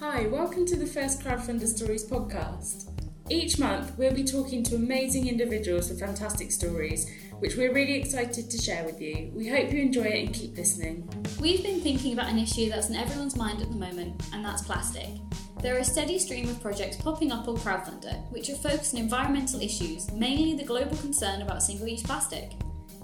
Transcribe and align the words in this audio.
Hi, 0.00 0.26
welcome 0.28 0.64
to 0.64 0.76
the 0.76 0.86
first 0.86 1.20
Crowdfunder 1.20 1.66
Stories 1.66 2.06
podcast. 2.06 2.88
Each 3.28 3.58
month, 3.58 3.98
we'll 3.98 4.14
be 4.14 4.24
talking 4.24 4.62
to 4.62 4.76
amazing 4.76 5.28
individuals 5.28 5.90
with 5.90 6.00
fantastic 6.00 6.50
stories, 6.52 7.06
which 7.40 7.54
we're 7.54 7.74
really 7.74 8.00
excited 8.00 8.48
to 8.48 8.56
share 8.56 8.82
with 8.84 8.98
you. 8.98 9.30
We 9.34 9.46
hope 9.46 9.70
you 9.70 9.82
enjoy 9.82 10.04
it 10.04 10.24
and 10.24 10.34
keep 10.34 10.56
listening. 10.56 11.06
We've 11.38 11.62
been 11.62 11.82
thinking 11.82 12.14
about 12.14 12.30
an 12.30 12.38
issue 12.38 12.70
that's 12.70 12.88
in 12.88 12.96
everyone's 12.96 13.36
mind 13.36 13.60
at 13.60 13.68
the 13.68 13.76
moment, 13.76 14.22
and 14.32 14.42
that's 14.42 14.62
plastic. 14.62 15.10
There 15.60 15.76
are 15.76 15.80
a 15.80 15.84
steady 15.84 16.18
stream 16.18 16.48
of 16.48 16.62
projects 16.62 16.96
popping 16.96 17.30
up 17.30 17.46
on 17.46 17.58
Crowdfunder, 17.58 18.32
which 18.32 18.48
are 18.48 18.56
focused 18.56 18.94
on 18.94 19.02
environmental 19.02 19.60
issues, 19.60 20.10
mainly 20.12 20.54
the 20.56 20.64
global 20.64 20.96
concern 20.96 21.42
about 21.42 21.62
single 21.62 21.86
use 21.86 22.02
plastic. 22.02 22.52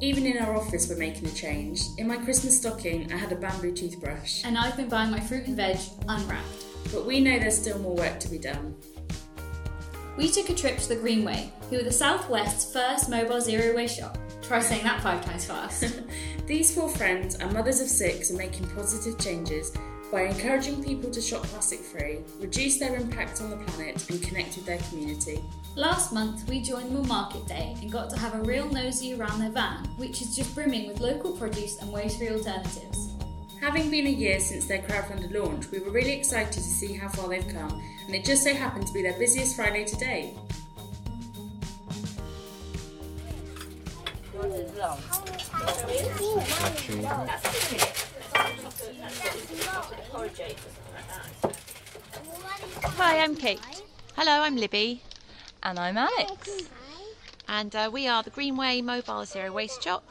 Even 0.01 0.25
in 0.25 0.39
our 0.39 0.57
office, 0.57 0.89
we're 0.89 0.97
making 0.97 1.29
a 1.29 1.33
change. 1.33 1.83
In 1.99 2.09
my 2.09 2.17
Christmas 2.17 2.59
stocking, 2.59 3.13
I 3.13 3.19
had 3.19 3.33
a 3.33 3.37
bamboo 3.37 3.73
toothbrush. 3.73 4.45
And 4.47 4.57
I've 4.57 4.79
been 4.79 4.89
buying 4.89 5.11
my 5.11 5.21
fruit 5.21 5.47
and 5.47 5.57
veg 5.57 5.77
unwrapped. 6.09 6.66
But 6.93 7.07
we 7.07 7.21
know 7.21 7.39
there's 7.39 7.59
still 7.59 7.79
more 7.79 7.95
work 7.95 8.21
to 8.21 8.29
be 8.29 8.39
done. 8.39 8.75
We 10.17 10.31
took 10.31 10.49
a 10.49 10.55
trip 10.55 10.79
to 10.79 10.89
the 10.89 10.97
Greenway, 10.97 11.53
who 11.69 11.79
are 11.79 11.83
the 11.83 11.93
Southwest's 11.93 12.73
first 12.73 13.11
mobile 13.11 13.41
zero 13.41 13.77
waste 13.77 13.99
shop. 13.99 14.17
Try 14.41 14.61
saying 14.61 14.85
that 14.85 15.03
five 15.03 15.25
times 15.25 15.45
fast. 15.45 16.01
These 16.47 16.75
four 16.75 16.89
friends 16.89 17.37
are 17.37 17.51
mothers 17.51 17.81
of 17.81 17.89
six 17.89 18.31
and 18.31 18.39
making 18.39 18.69
positive 18.71 19.19
changes 19.19 19.77
by 20.13 20.23
encouraging 20.23 20.83
people 20.85 21.11
to 21.11 21.21
shop 21.21 21.43
plastic 21.43 21.81
free, 21.81 22.21
reduce 22.39 22.79
their 22.79 22.95
impact 22.95 23.41
on 23.41 23.51
the 23.51 23.57
planet, 23.57 24.09
and 24.09 24.23
connect 24.23 24.57
with 24.57 24.65
their 24.65 24.79
community. 24.89 25.43
Last 25.75 26.13
month, 26.13 26.49
we 26.49 26.63
joined 26.63 26.91
them 26.91 26.99
on 26.99 27.09
Market 27.09 27.47
Day 27.47 27.77
and 27.83 27.91
got 27.91 28.09
to 28.11 28.19
have 28.19 28.35
a 28.35 28.43
real 28.43 28.71
nosy 28.71 29.15
around 29.15 29.41
their 29.41 29.51
van, 29.51 29.85
which 29.97 30.23
is 30.23 30.37
just 30.37 30.55
brimming 30.55 30.87
with 30.87 31.01
local 31.01 31.37
produce 31.37 31.83
and 31.83 31.93
waste 31.93 32.19
free 32.19 32.31
alternatives. 32.31 33.16
Having 33.61 33.91
been 33.91 34.07
a 34.07 34.11
year 34.11 34.39
since 34.41 34.67
their 34.67 34.79
crowdfunded 34.79 35.33
launch, 35.33 35.71
we 35.71 35.79
were 35.81 35.91
really 35.91 36.13
excited 36.13 36.53
to 36.53 36.61
see 36.61 36.93
how 36.95 37.09
far 37.09 37.29
they've 37.29 37.49
come, 37.49 37.83
and 38.07 38.15
it 38.15 38.25
just 38.25 38.45
so 38.45 38.55
happened 38.55 38.87
to 38.87 38.93
be 38.93 39.03
their 39.03 39.19
busiest 39.19 39.57
Friday 39.57 39.85
to 39.85 39.97
date. 39.97 40.35
Hi, 52.99 53.19
I'm 53.23 53.37
Kate. 53.37 53.61
Hello, 54.17 54.43
I'm 54.43 54.57
Libby, 54.57 55.01
And 55.63 55.79
I'm 55.79 55.97
Alex. 55.97 56.63
and 57.49 57.75
uh, 57.77 57.91
we 57.93 58.09
are 58.09 58.23
the 58.23 58.31
Greenway 58.31 58.81
Mobile 58.81 59.25
Zero 59.25 59.53
Waste 59.53 59.83
Shop. 59.83 60.03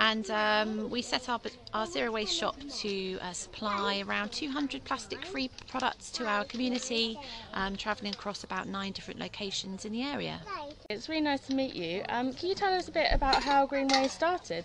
And 0.00 0.30
um, 0.30 0.88
we 0.88 1.02
set 1.02 1.28
up 1.28 1.46
our 1.74 1.86
zero 1.86 2.10
waste 2.10 2.34
shop 2.34 2.56
to 2.78 3.18
uh, 3.20 3.32
supply 3.32 4.02
around 4.06 4.32
200 4.32 4.82
plastic 4.82 5.26
free 5.26 5.50
products 5.68 6.10
to 6.12 6.26
our 6.26 6.44
community, 6.44 7.18
um, 7.52 7.76
travelling 7.76 8.14
across 8.14 8.42
about 8.42 8.66
nine 8.66 8.92
different 8.92 9.20
locations 9.20 9.84
in 9.84 9.92
the 9.92 10.02
area. 10.02 10.40
It's 10.88 11.10
really 11.10 11.20
nice 11.20 11.40
to 11.48 11.54
meet 11.54 11.74
you. 11.74 12.02
Um, 12.08 12.32
can 12.32 12.48
you 12.48 12.54
tell 12.54 12.72
us 12.72 12.88
a 12.88 12.92
bit 12.92 13.08
about 13.12 13.42
how 13.42 13.66
Greenway 13.66 14.08
started? 14.08 14.64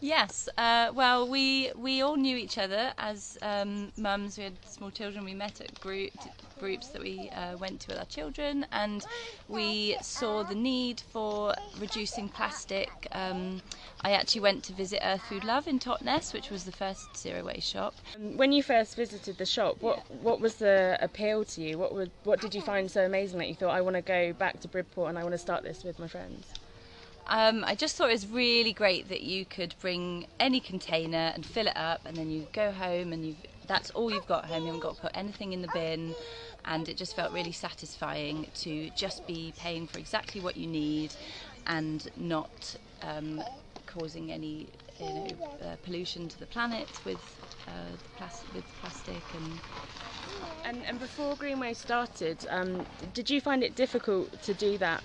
Yes, 0.00 0.50
uh, 0.58 0.90
well, 0.94 1.26
we 1.26 1.72
we 1.74 2.02
all 2.02 2.16
knew 2.16 2.36
each 2.36 2.58
other 2.58 2.92
as 2.98 3.38
um, 3.42 3.90
mums. 3.96 4.36
We 4.36 4.44
had 4.44 4.56
small 4.66 4.90
children. 4.90 5.24
We 5.24 5.34
met 5.34 5.60
at 5.62 5.80
group, 5.80 6.12
groups 6.58 6.88
that 6.88 7.02
we 7.02 7.30
uh, 7.30 7.56
went 7.56 7.80
to 7.80 7.88
with 7.88 7.98
our 7.98 8.04
children, 8.04 8.66
and 8.72 9.06
we 9.48 9.96
saw 10.02 10.42
the 10.42 10.54
need 10.54 11.00
for 11.12 11.54
reducing 11.78 12.28
plastic. 12.28 12.90
Um, 13.12 13.62
I 14.02 14.12
actually 14.12 14.42
went 14.42 14.64
to 14.64 14.72
visit 14.72 15.00
Earth 15.02 15.22
Food 15.22 15.44
Love 15.44 15.66
in 15.66 15.78
Totnes, 15.78 16.32
which 16.32 16.50
was 16.50 16.64
the 16.64 16.72
first 16.72 17.16
zero 17.16 17.44
waste 17.44 17.68
shop. 17.68 17.94
Um, 18.16 18.36
When 18.36 18.52
you 18.52 18.62
first 18.62 18.96
visited 18.96 19.38
the 19.38 19.46
shop, 19.46 19.76
what 19.80 19.98
what 20.22 20.40
was 20.40 20.56
the 20.56 20.98
appeal 21.00 21.44
to 21.44 21.60
you? 21.60 21.78
What 21.78 21.94
would 21.94 22.10
what 22.24 22.40
did 22.40 22.54
you 22.54 22.62
find 22.62 22.90
so 22.90 23.04
amazing 23.04 23.38
that 23.38 23.48
you 23.48 23.54
thought 23.54 23.74
I 23.74 23.80
want 23.80 23.96
to 23.96 24.02
go 24.02 24.32
back 24.32 24.60
to 24.60 24.68
Bridport 24.68 25.08
and 25.10 25.18
I 25.18 25.22
want 25.22 25.34
to 25.34 25.38
start 25.38 25.62
this 25.62 25.84
with 25.84 25.98
my 25.98 26.08
friends? 26.08 26.46
Um, 27.28 27.62
I 27.66 27.74
just 27.74 27.96
thought 27.96 28.08
it 28.08 28.14
was 28.14 28.26
really 28.26 28.72
great 28.72 29.08
that 29.10 29.20
you 29.20 29.44
could 29.44 29.74
bring 29.80 30.26
any 30.40 30.60
container 30.60 31.30
and 31.34 31.44
fill 31.44 31.66
it 31.66 31.76
up, 31.76 32.00
and 32.06 32.16
then 32.16 32.30
you 32.30 32.46
go 32.52 32.72
home 32.72 33.12
and 33.12 33.24
you 33.26 33.36
that's 33.68 33.90
all 33.90 34.10
you've 34.10 34.26
got 34.26 34.46
home. 34.46 34.62
You 34.62 34.66
haven't 34.68 34.82
got 34.82 34.96
to 34.96 35.02
put 35.02 35.12
anything 35.14 35.52
in 35.52 35.62
the 35.62 35.68
bin, 35.68 36.14
and 36.64 36.88
it 36.88 36.96
just 36.96 37.14
felt 37.14 37.32
really 37.32 37.52
satisfying 37.52 38.46
to 38.54 38.90
just 38.96 39.26
be 39.26 39.52
paying 39.58 39.86
for 39.86 39.98
exactly 39.98 40.40
what 40.40 40.56
you 40.56 40.66
need, 40.66 41.14
and 41.66 42.08
not 42.16 42.76
um, 43.02 43.42
causing 43.86 44.32
any 44.32 44.68
you 44.98 45.14
know 45.14 45.66
uh, 45.66 45.76
pollution 45.84 46.28
to 46.28 46.38
the 46.40 46.46
planet 46.46 47.00
with 47.04 47.20
uh, 47.68 47.92
the 48.02 48.08
plas- 48.16 48.44
with 48.54 48.64
plastic 48.80 49.22
and 49.34 49.60
And 50.64 50.84
and 50.84 50.98
before 50.98 51.36
Greenway 51.36 51.74
started, 51.74 52.46
um, 52.50 52.86
did 53.12 53.30
you 53.30 53.40
find 53.40 53.62
it 53.62 53.74
difficult 53.76 54.42
to 54.42 54.54
do 54.54 54.78
that 54.78 55.02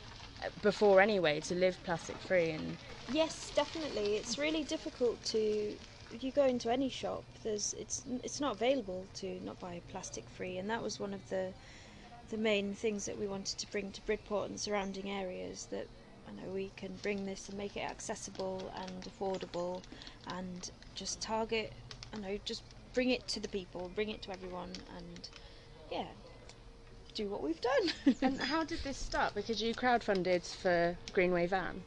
before 0.61 0.99
anyway 1.01 1.39
to 1.41 1.55
live 1.55 1.77
plastic 1.83 2.17
free 2.19 2.51
and 2.51 2.77
Yes, 3.07 3.51
definitely. 3.55 4.15
It's 4.15 4.37
really 4.37 4.63
difficult 4.63 5.23
to. 5.25 5.77
You 6.19 6.31
go 6.31 6.45
into 6.45 6.71
any 6.71 6.89
shop, 6.89 7.23
there's 7.43 7.73
it's 7.73 8.03
it's 8.23 8.39
not 8.39 8.55
available 8.55 9.05
to 9.15 9.39
not 9.43 9.59
buy 9.59 9.81
plastic 9.89 10.23
free, 10.29 10.57
and 10.57 10.69
that 10.69 10.81
was 10.81 10.99
one 10.99 11.13
of 11.13 11.27
the 11.29 11.53
the 12.29 12.37
main 12.37 12.73
things 12.73 13.05
that 13.05 13.17
we 13.17 13.27
wanted 13.27 13.57
to 13.59 13.71
bring 13.71 13.91
to 13.91 14.01
Bridport 14.01 14.49
and 14.49 14.59
surrounding 14.59 15.09
areas. 15.09 15.67
That 15.71 15.87
I 16.27 16.31
know 16.31 16.51
we 16.53 16.71
can 16.77 16.95
bring 17.01 17.25
this 17.25 17.49
and 17.49 17.57
make 17.57 17.75
it 17.75 17.81
accessible 17.89 18.71
and 18.75 19.03
affordable, 19.03 19.81
and 20.27 20.69
just 20.95 21.21
target. 21.21 21.73
I 22.13 22.17
know 22.17 22.39
just 22.45 22.63
bring 22.93 23.09
it 23.09 23.27
to 23.29 23.39
the 23.39 23.47
people, 23.47 23.89
bring 23.95 24.09
it 24.09 24.21
to 24.23 24.31
everyone, 24.31 24.71
and 24.97 25.29
yeah, 25.91 26.05
do 27.15 27.27
what 27.27 27.41
we've 27.41 27.61
done. 27.61 28.15
and 28.21 28.39
how 28.39 28.63
did 28.63 28.79
this 28.83 28.97
start? 28.97 29.33
Because 29.35 29.61
you 29.61 29.73
crowdfunded 29.73 30.43
for 30.43 30.95
Greenway 31.11 31.47
van. 31.47 31.83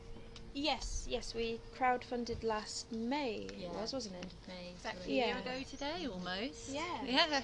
Yes, 0.56 1.06
yes, 1.06 1.34
we 1.34 1.61
crowdfunded 1.78 2.43
last 2.43 2.91
May. 2.91 3.47
It 3.62 3.71
was, 3.75 3.93
wasn't 3.93 4.15
it? 4.17 4.33
Exactly 4.75 5.19
yeah. 5.19 5.25
a 5.25 5.27
year 5.27 5.37
ago 5.37 5.65
today, 5.69 6.06
almost. 6.11 6.71
Yeah. 6.71 6.83
Yeah. 7.05 7.43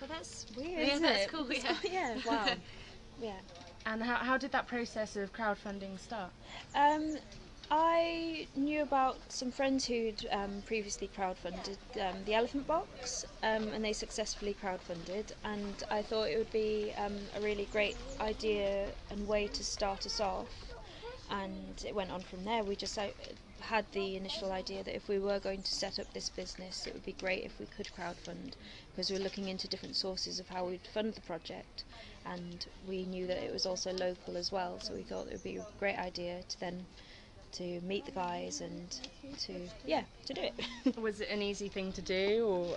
Well, 0.00 0.08
that's 0.08 0.44
weird. 0.56 0.70
Yeah, 0.88 0.94
isn't 0.94 1.02
that's 1.02 1.24
it? 1.26 1.28
cool, 1.30 1.48
It's- 1.52 1.84
yeah. 1.84 2.16
yeah. 2.16 2.18
Wow. 2.26 2.46
yeah. 3.22 3.36
And 3.86 4.02
how, 4.02 4.16
how 4.16 4.36
did 4.36 4.50
that 4.50 4.66
process 4.66 5.14
of 5.14 5.32
crowdfunding 5.32 6.00
start? 6.00 6.32
Um, 6.74 7.18
I 7.70 8.48
knew 8.56 8.82
about 8.82 9.18
some 9.30 9.52
friends 9.52 9.86
who'd 9.86 10.26
um, 10.32 10.62
previously 10.66 11.08
crowdfunded 11.16 11.78
um, 12.00 12.24
the 12.24 12.34
Elephant 12.34 12.66
Box, 12.66 13.24
um, 13.44 13.68
and 13.68 13.84
they 13.84 13.92
successfully 13.92 14.56
crowdfunded. 14.60 15.30
And 15.44 15.80
I 15.92 16.02
thought 16.02 16.24
it 16.24 16.36
would 16.38 16.50
be 16.50 16.92
um, 16.98 17.18
a 17.36 17.40
really 17.40 17.68
great 17.70 17.96
idea 18.20 18.86
and 19.12 19.28
way 19.28 19.46
to 19.46 19.62
start 19.62 20.06
us 20.06 20.18
off. 20.18 20.67
And 21.30 21.84
it 21.86 21.94
went 21.94 22.10
on 22.10 22.20
from 22.20 22.44
there. 22.44 22.64
We 22.64 22.76
just 22.76 22.98
uh, 22.98 23.08
had 23.60 23.84
the 23.92 24.16
initial 24.16 24.52
idea 24.52 24.82
that 24.82 24.94
if 24.96 25.08
we 25.08 25.18
were 25.18 25.38
going 25.38 25.62
to 25.62 25.74
set 25.74 25.98
up 25.98 26.12
this 26.12 26.28
business, 26.30 26.86
it 26.86 26.94
would 26.94 27.04
be 27.04 27.12
great 27.12 27.44
if 27.44 27.58
we 27.58 27.66
could 27.66 27.88
crowdfund 27.96 28.54
because 28.90 29.10
we 29.10 29.18
were 29.18 29.22
looking 29.22 29.48
into 29.48 29.68
different 29.68 29.96
sources 29.96 30.38
of 30.40 30.48
how 30.48 30.64
we'd 30.64 30.86
fund 30.86 31.14
the 31.14 31.20
project. 31.20 31.84
And 32.24 32.66
we 32.86 33.04
knew 33.04 33.26
that 33.26 33.42
it 33.42 33.52
was 33.52 33.66
also 33.66 33.92
local 33.92 34.36
as 34.36 34.50
well, 34.50 34.80
so 34.80 34.94
we 34.94 35.02
thought 35.02 35.26
it 35.26 35.32
would 35.32 35.42
be 35.42 35.56
a 35.56 35.66
great 35.78 35.98
idea 35.98 36.42
to 36.48 36.60
then 36.60 36.86
to 37.52 37.80
meet 37.80 38.04
the 38.04 38.12
guys 38.12 38.60
and 38.60 38.98
to 39.38 39.54
yeah 39.86 40.02
to 40.26 40.34
do 40.34 40.42
it. 40.42 40.96
Was 40.98 41.20
it 41.22 41.30
an 41.30 41.40
easy 41.40 41.68
thing 41.68 41.92
to 41.92 42.02
do 42.02 42.46
or 42.46 42.76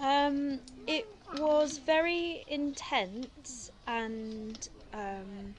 um, 0.00 0.60
it 0.86 1.06
was 1.38 1.78
very 1.78 2.44
intense 2.48 3.70
and 3.86 4.68
um, 4.94 5.54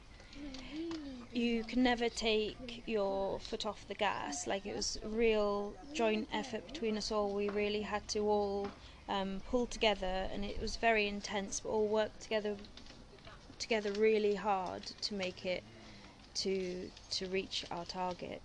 you 1.31 1.63
can 1.63 1.83
never 1.83 2.09
take 2.09 2.83
your 2.85 3.39
foot 3.39 3.65
off 3.65 3.87
the 3.87 3.95
gas. 3.95 4.47
Like 4.47 4.65
it 4.65 4.75
was 4.75 4.99
a 5.03 5.07
real 5.07 5.73
joint 5.93 6.27
effort 6.33 6.65
between 6.65 6.97
us 6.97 7.11
all. 7.11 7.33
We 7.33 7.49
really 7.49 7.81
had 7.81 8.07
to 8.09 8.19
all 8.21 8.67
um, 9.07 9.41
pull 9.49 9.65
together, 9.65 10.27
and 10.33 10.43
it 10.43 10.61
was 10.61 10.75
very 10.75 11.07
intense. 11.07 11.59
But 11.59 11.69
all 11.69 11.87
worked 11.87 12.21
together 12.21 12.55
together 13.59 13.91
really 13.91 14.35
hard 14.35 14.85
to 15.01 15.13
make 15.13 15.45
it 15.45 15.63
to 16.35 16.89
to 17.11 17.27
reach 17.27 17.65
our 17.71 17.85
target. 17.85 18.41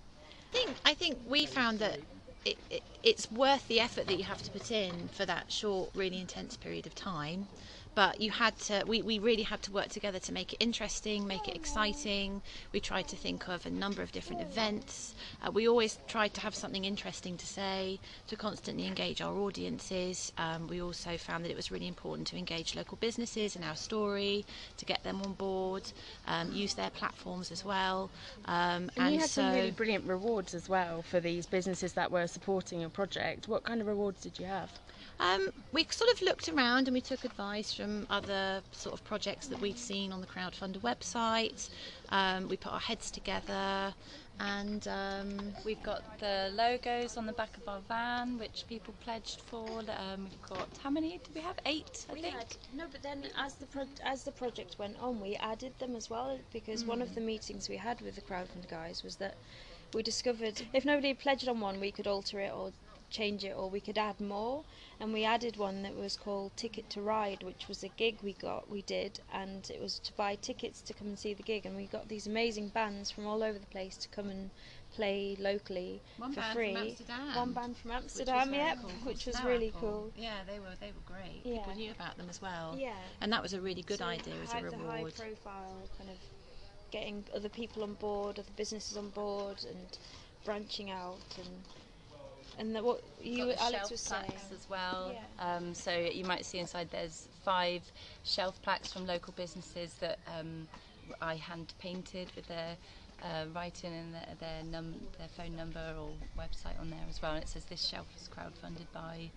I 0.52 0.56
think 0.56 0.70
I 0.84 0.94
think 0.94 1.18
we 1.26 1.46
found 1.46 1.78
that 1.78 2.00
it, 2.44 2.58
it, 2.70 2.82
it's 3.04 3.30
worth 3.30 3.68
the 3.68 3.80
effort 3.80 4.06
that 4.06 4.18
you 4.18 4.24
have 4.24 4.42
to 4.42 4.50
put 4.50 4.70
in 4.72 5.08
for 5.12 5.26
that 5.26 5.52
short, 5.52 5.90
really 5.94 6.18
intense 6.18 6.56
period 6.56 6.86
of 6.86 6.94
time. 6.94 7.46
But 7.94 8.20
you 8.20 8.32
had 8.32 8.58
to, 8.60 8.82
we, 8.88 9.02
we 9.02 9.20
really 9.20 9.44
had 9.44 9.62
to 9.62 9.70
work 9.70 9.88
together 9.88 10.18
to 10.18 10.32
make 10.32 10.52
it 10.52 10.56
interesting, 10.58 11.28
make 11.28 11.46
it 11.46 11.54
exciting. 11.54 12.42
We 12.72 12.80
tried 12.80 13.06
to 13.08 13.16
think 13.16 13.48
of 13.48 13.64
a 13.66 13.70
number 13.70 14.02
of 14.02 14.10
different 14.10 14.42
events. 14.42 15.14
Uh, 15.40 15.52
we 15.52 15.68
always 15.68 15.98
tried 16.08 16.34
to 16.34 16.40
have 16.40 16.56
something 16.56 16.84
interesting 16.84 17.36
to 17.36 17.46
say, 17.46 18.00
to 18.26 18.34
constantly 18.34 18.88
engage 18.88 19.22
our 19.22 19.32
audiences. 19.36 20.32
Um, 20.38 20.66
we 20.66 20.82
also 20.82 21.16
found 21.16 21.44
that 21.44 21.52
it 21.52 21.56
was 21.56 21.70
really 21.70 21.86
important 21.86 22.26
to 22.28 22.36
engage 22.36 22.74
local 22.74 22.96
businesses 22.96 23.54
in 23.54 23.62
our 23.62 23.76
story, 23.76 24.44
to 24.76 24.84
get 24.84 25.04
them 25.04 25.22
on 25.22 25.34
board, 25.34 25.84
um, 26.26 26.50
use 26.50 26.74
their 26.74 26.90
platforms 26.90 27.52
as 27.52 27.64
well. 27.64 28.10
Um, 28.46 28.90
And, 28.96 29.14
you 29.14 29.20
had 29.20 29.30
so, 29.30 29.42
some 29.42 29.54
really 29.54 29.70
brilliant 29.70 30.04
rewards 30.08 30.52
as 30.52 30.68
well 30.68 31.02
for 31.02 31.20
these 31.20 31.46
businesses 31.46 31.92
that 31.92 32.10
were 32.10 32.26
supporting 32.26 32.80
your 32.80 32.90
project. 32.94 33.46
What 33.48 33.62
kind 33.64 33.80
of 33.80 33.86
rewards 33.86 34.22
did 34.22 34.38
you 34.40 34.46
have? 34.46 34.70
Um, 35.20 35.50
we 35.72 35.86
sort 35.90 36.10
of 36.12 36.20
looked 36.22 36.48
around 36.48 36.88
and 36.88 36.94
we 36.94 37.00
took 37.00 37.24
advice 37.24 37.72
from 37.72 37.84
from 37.84 38.06
other 38.08 38.62
sort 38.72 38.94
of 38.94 39.04
projects 39.04 39.46
that 39.48 39.60
we'd 39.60 39.78
seen 39.78 40.10
on 40.10 40.20
the 40.20 40.26
crowdfunder 40.26 40.78
website. 40.80 41.68
Um, 42.08 42.48
we 42.48 42.56
put 42.56 42.72
our 42.72 42.80
heads 42.80 43.10
together 43.10 43.92
and 44.40 44.88
um, 44.88 45.52
We've 45.64 45.82
got 45.82 46.02
the 46.18 46.50
logos 46.54 47.16
on 47.16 47.26
the 47.26 47.32
back 47.34 47.56
of 47.58 47.68
our 47.68 47.80
van, 47.88 48.38
which 48.38 48.64
people 48.68 48.94
pledged 49.00 49.40
for. 49.42 49.66
Um, 49.80 50.28
we've 50.30 50.48
got 50.48 50.68
how 50.82 50.90
many? 50.90 51.18
Did 51.24 51.34
we 51.34 51.40
have 51.42 51.56
eight? 51.66 52.06
I 52.10 52.14
We 52.14 52.22
think. 52.22 52.34
had, 52.34 52.56
no, 52.74 52.84
but 52.90 53.02
then 53.02 53.24
as 53.38 53.54
the 53.54 53.66
pro- 53.66 54.00
as 54.04 54.24
the 54.24 54.32
project 54.32 54.76
went 54.78 54.96
on, 55.00 55.20
we 55.20 55.36
added 55.36 55.78
them 55.78 55.94
as 55.94 56.08
well 56.10 56.38
because 56.52 56.84
one 56.84 57.02
of 57.02 57.14
the 57.14 57.20
meetings 57.20 57.68
we 57.68 57.76
had 57.76 58.00
with 58.00 58.14
the 58.14 58.22
crowdfund 58.22 58.66
guys 58.68 59.02
was 59.04 59.16
that 59.16 59.34
we 59.92 60.02
discovered 60.02 60.62
if 60.72 60.84
nobody 60.84 61.12
pledged 61.14 61.48
on 61.48 61.60
one, 61.60 61.78
we 61.80 61.92
could 61.92 62.06
alter 62.06 62.40
it 62.40 62.52
or 62.52 62.72
change 63.14 63.44
it, 63.44 63.54
or 63.56 63.70
we 63.70 63.80
could 63.80 63.96
add 63.96 64.20
more. 64.20 64.64
And 65.00 65.12
we 65.12 65.24
added 65.24 65.56
one 65.56 65.82
that 65.82 65.94
was 65.96 66.16
called 66.16 66.56
Ticket 66.56 66.88
to 66.90 67.00
Ride, 67.00 67.42
which 67.42 67.68
was 67.68 67.82
a 67.82 67.88
gig 67.88 68.18
we 68.22 68.32
got, 68.34 68.68
we 68.70 68.82
did, 68.82 69.20
and 69.32 69.68
it 69.70 69.80
was 69.80 69.98
to 70.00 70.12
buy 70.14 70.34
tickets 70.36 70.80
to 70.82 70.92
come 70.94 71.08
and 71.08 71.18
see 71.18 71.34
the 71.34 71.42
gig. 71.42 71.66
And 71.66 71.76
we 71.76 71.86
got 71.86 72.08
these 72.08 72.26
amazing 72.26 72.68
bands 72.68 73.10
from 73.10 73.26
all 73.26 73.42
over 73.42 73.58
the 73.58 73.66
place 73.66 73.96
to 73.98 74.08
come 74.08 74.28
and 74.30 74.50
play 74.94 75.36
locally 75.40 76.00
One 76.18 76.30
for 76.32 76.40
band 76.40 76.46
from 76.52 76.56
free. 76.56 76.76
Amsterdam, 76.76 77.34
One 77.36 77.52
band 77.52 77.76
from 77.76 77.90
Amsterdam, 77.90 78.50
very 78.50 78.62
yep, 78.62 78.78
cool, 78.80 78.90
which 79.04 79.26
was 79.26 79.42
really 79.44 79.68
Apple. 79.68 79.80
cool. 79.80 80.12
Yeah, 80.16 80.38
they 80.46 80.58
were 80.60 80.74
they 80.80 80.92
were 80.92 81.04
great. 81.14 81.40
Yeah. 81.44 81.58
People 81.58 81.74
knew 81.74 81.90
about 81.90 82.16
them 82.16 82.26
as 82.30 82.40
well. 82.40 82.76
Yeah. 82.78 82.94
And 83.20 83.32
that 83.32 83.42
was 83.42 83.52
a 83.54 83.60
really 83.60 83.82
good 83.82 83.98
So 83.98 84.04
idea 84.04 84.34
as 84.42 84.50
a 84.50 84.70
the 84.70 84.76
high 84.76 84.98
reward. 85.00 85.14
profile 85.16 85.76
kind 85.98 86.10
of 86.10 86.16
getting 86.92 87.24
other 87.34 87.48
people 87.48 87.82
on 87.82 87.94
board, 87.94 88.38
other 88.38 88.52
businesses 88.56 88.96
on 88.96 89.10
board, 89.10 89.64
and 89.68 89.98
branching 90.44 90.90
out 90.92 91.18
and 91.38 91.48
and 92.58 92.74
the, 92.74 92.82
what 92.82 93.02
you 93.20 93.46
Got 93.46 93.56
the 93.56 93.62
Alex 93.62 93.78
shelf 93.78 93.90
was 93.90 94.00
saying. 94.00 94.24
plaques 94.26 94.52
as 94.52 94.68
well. 94.68 95.12
Yeah. 95.14 95.56
Um, 95.56 95.74
so 95.74 95.92
you 95.92 96.24
might 96.24 96.44
see 96.44 96.58
inside 96.58 96.90
there's 96.90 97.28
five 97.44 97.82
shelf 98.24 98.60
plaques 98.62 98.92
from 98.92 99.06
local 99.06 99.32
businesses 99.36 99.94
that 99.94 100.18
um, 100.38 100.68
I 101.20 101.36
hand 101.36 101.74
painted 101.78 102.30
with 102.36 102.46
their 102.48 102.76
uh, 103.22 103.44
writing 103.54 103.92
and 103.94 104.14
their 104.14 104.28
their, 104.40 104.62
num- 104.64 105.00
their 105.18 105.28
phone 105.28 105.56
number 105.56 105.94
or 105.98 106.10
website 106.38 106.78
on 106.80 106.90
there 106.90 107.00
as 107.08 107.20
well. 107.22 107.32
And 107.34 107.42
it 107.42 107.48
says 107.48 107.64
this 107.64 107.82
shelf 107.86 108.06
is 108.16 108.28
crowdfunded 108.28 108.86
by 108.92 109.30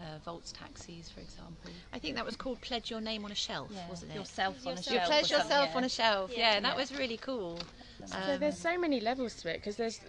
uh, 0.00 0.18
Volts 0.24 0.52
Taxis, 0.52 1.08
for 1.10 1.20
example. 1.20 1.70
I 1.92 1.98
think 1.98 2.16
that 2.16 2.24
was 2.24 2.36
called 2.36 2.60
Pledge 2.60 2.90
Your 2.90 3.00
Name 3.00 3.24
on 3.24 3.30
a 3.30 3.36
Shelf, 3.36 3.70
wasn't 3.88 4.10
it? 4.12 4.16
Yourself 4.16 4.66
on 4.66 4.72
a 4.74 4.82
shelf. 4.82 4.94
You 4.94 5.00
pledge 5.06 5.30
yourself 5.30 5.68
yeah. 5.70 5.76
on 5.76 5.84
a 5.84 5.88
shelf. 5.88 6.30
Yeah, 6.32 6.54
Yeah. 6.54 6.60
that 6.60 6.76
was 6.76 6.92
really 6.96 7.16
cool. 7.18 7.58
So 8.06 8.16
Um, 8.18 8.40
there's 8.40 8.58
so 8.58 8.76
many 8.78 9.00
levels 9.00 9.34
to 9.36 9.50
it 9.50 9.58
because 9.58 9.76
there's 9.76 10.00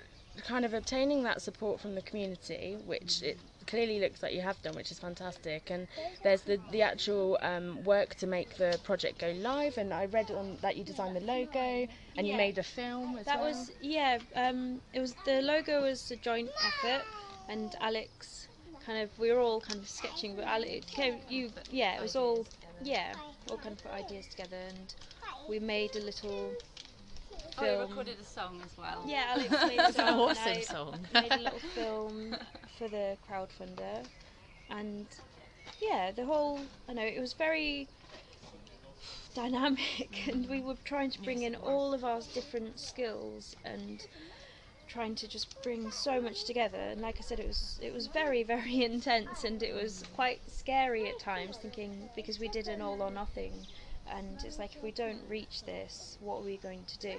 kind 0.41 0.65
of 0.65 0.73
obtaining 0.73 1.23
that 1.23 1.41
support 1.41 1.79
from 1.79 1.95
the 1.95 2.01
community, 2.01 2.77
which 2.85 3.21
it 3.21 3.37
clearly 3.67 3.99
looks 3.99 4.21
like 4.21 4.33
you 4.33 4.41
have 4.41 4.61
done, 4.61 4.75
which 4.75 4.91
is 4.91 4.99
fantastic. 4.99 5.69
And 5.69 5.87
there's 6.23 6.41
the 6.41 6.59
the 6.71 6.81
actual 6.81 7.37
um, 7.41 7.83
work 7.83 8.15
to 8.15 8.27
make 8.27 8.57
the 8.57 8.79
project 8.83 9.19
go 9.19 9.31
live. 9.31 9.77
And 9.77 9.93
I 9.93 10.05
read 10.05 10.31
on 10.31 10.57
that 10.61 10.75
you 10.77 10.83
designed 10.83 11.15
the 11.15 11.21
logo 11.21 11.87
and 12.17 12.27
you 12.27 12.35
made 12.35 12.57
a 12.57 12.63
film 12.63 13.17
as 13.17 13.25
That 13.25 13.39
well. 13.39 13.49
was 13.49 13.71
yeah. 13.81 14.19
Um, 14.35 14.81
it 14.93 14.99
was 14.99 15.15
the 15.25 15.41
logo 15.41 15.81
was 15.81 16.11
a 16.11 16.15
joint 16.15 16.49
effort, 16.65 17.03
and 17.47 17.75
Alex 17.79 18.47
kind 18.85 19.01
of 19.01 19.17
we 19.17 19.31
were 19.31 19.39
all 19.39 19.61
kind 19.61 19.79
of 19.79 19.87
sketching, 19.87 20.35
but 20.35 20.45
Alex, 20.45 20.85
you 21.29 21.51
yeah, 21.71 21.97
it 21.97 22.01
was 22.01 22.15
all 22.15 22.45
yeah, 22.81 23.13
all 23.49 23.57
kind 23.57 23.73
of 23.77 23.83
put 23.83 23.91
ideas 23.91 24.27
together, 24.27 24.57
and 24.69 24.95
we 25.47 25.59
made 25.59 25.95
a 25.95 26.01
little 26.01 26.51
Oh, 27.57 27.63
we 27.77 27.83
recorded 27.83 28.19
a 28.19 28.23
song 28.23 28.61
as 28.65 28.77
well. 28.77 29.03
Yeah, 29.07 29.25
Alex 29.35 29.51
made 29.67 29.79
a 29.79 29.87
It's 29.89 29.97
an 29.97 30.07
awesome 30.09 30.53
I 30.53 30.61
song. 30.61 31.07
made 31.13 31.31
a 31.31 31.39
little 31.41 31.59
film 31.75 32.35
for 32.77 32.87
the 32.87 33.17
crowdfunder, 33.29 34.05
and 34.69 35.05
yeah, 35.81 36.11
the 36.11 36.25
whole 36.25 36.59
I 36.87 36.93
know 36.93 37.03
it 37.03 37.19
was 37.19 37.33
very 37.33 37.87
dynamic, 39.35 40.27
and 40.27 40.49
we 40.49 40.61
were 40.61 40.75
trying 40.83 41.11
to 41.11 41.21
bring 41.21 41.43
in 41.43 41.55
all 41.55 41.93
of 41.93 42.03
our 42.03 42.21
different 42.33 42.79
skills 42.79 43.55
and 43.65 44.05
trying 44.87 45.15
to 45.15 45.27
just 45.27 45.61
bring 45.63 45.89
so 45.91 46.21
much 46.21 46.45
together. 46.45 46.77
And 46.77 47.01
like 47.01 47.15
I 47.17 47.21
said, 47.21 47.39
it 47.39 47.47
was 47.47 47.79
it 47.81 47.93
was 47.93 48.07
very 48.07 48.43
very 48.43 48.83
intense, 48.83 49.43
and 49.43 49.61
it 49.61 49.73
was 49.73 50.03
quite 50.15 50.41
scary 50.47 51.07
at 51.09 51.19
times, 51.19 51.57
thinking 51.57 52.09
because 52.15 52.39
we 52.39 52.47
did 52.47 52.67
an 52.67 52.81
all 52.81 53.01
or 53.01 53.11
nothing. 53.11 53.67
And 54.11 54.37
it's 54.43 54.59
like 54.59 54.75
if 54.75 54.83
we 54.83 54.91
don't 54.91 55.21
reach 55.29 55.63
this, 55.63 56.17
what 56.19 56.37
are 56.37 56.43
we 56.43 56.57
going 56.57 56.83
to 56.85 56.99
do? 56.99 57.17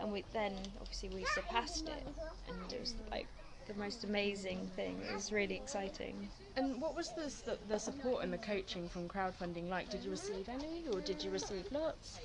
And 0.00 0.12
we 0.12 0.24
then 0.32 0.54
obviously 0.80 1.10
we 1.10 1.24
surpassed 1.24 1.88
it, 1.88 2.06
and 2.48 2.72
it 2.72 2.80
was 2.80 2.94
like 3.10 3.26
the 3.66 3.74
most 3.74 4.04
amazing 4.04 4.70
thing. 4.76 5.00
It 5.08 5.14
was 5.14 5.32
really 5.32 5.54
exciting. 5.56 6.28
And 6.56 6.80
what 6.80 6.94
was 6.94 7.10
the, 7.12 7.32
the 7.44 7.58
the 7.68 7.78
support 7.78 8.24
and 8.24 8.32
the 8.32 8.38
coaching 8.38 8.88
from 8.88 9.08
crowdfunding 9.08 9.68
like? 9.68 9.90
Did 9.90 10.04
you 10.04 10.10
receive 10.10 10.48
any, 10.48 10.86
or 10.92 11.00
did 11.00 11.22
you 11.22 11.30
receive 11.30 11.70
lots? 11.72 12.18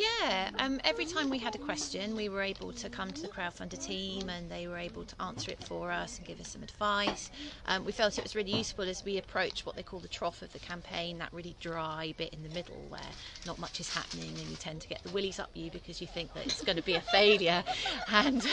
Yeah, 0.00 0.48
um, 0.58 0.80
every 0.84 1.04
time 1.04 1.28
we 1.28 1.38
had 1.40 1.54
a 1.54 1.58
question, 1.58 2.16
we 2.16 2.30
were 2.30 2.40
able 2.40 2.72
to 2.72 2.88
come 2.88 3.12
to 3.12 3.20
the 3.20 3.28
crowdfunder 3.28 3.78
team 3.84 4.30
and 4.30 4.50
they 4.50 4.66
were 4.66 4.78
able 4.78 5.04
to 5.04 5.14
answer 5.20 5.50
it 5.50 5.62
for 5.62 5.90
us 5.90 6.16
and 6.16 6.26
give 6.26 6.40
us 6.40 6.48
some 6.48 6.62
advice. 6.62 7.30
Um, 7.66 7.84
we 7.84 7.92
felt 7.92 8.16
it 8.16 8.24
was 8.24 8.34
really 8.34 8.52
useful 8.52 8.84
as 8.88 9.04
we 9.04 9.18
approached 9.18 9.66
what 9.66 9.76
they 9.76 9.82
call 9.82 10.00
the 10.00 10.08
trough 10.08 10.40
of 10.40 10.54
the 10.54 10.58
campaign, 10.58 11.18
that 11.18 11.28
really 11.34 11.54
dry 11.60 12.14
bit 12.16 12.32
in 12.32 12.42
the 12.42 12.48
middle 12.48 12.86
where 12.88 13.12
not 13.44 13.58
much 13.58 13.78
is 13.78 13.90
happening 13.90 14.40
and 14.40 14.50
you 14.50 14.56
tend 14.56 14.80
to 14.80 14.88
get 14.88 15.02
the 15.02 15.10
willies 15.10 15.38
up 15.38 15.50
you 15.52 15.70
because 15.70 16.00
you 16.00 16.06
think 16.06 16.32
that 16.32 16.46
it's 16.46 16.62
going 16.62 16.76
to 16.76 16.82
be 16.82 16.94
a 16.94 17.02
failure. 17.02 17.62
And 18.12 18.46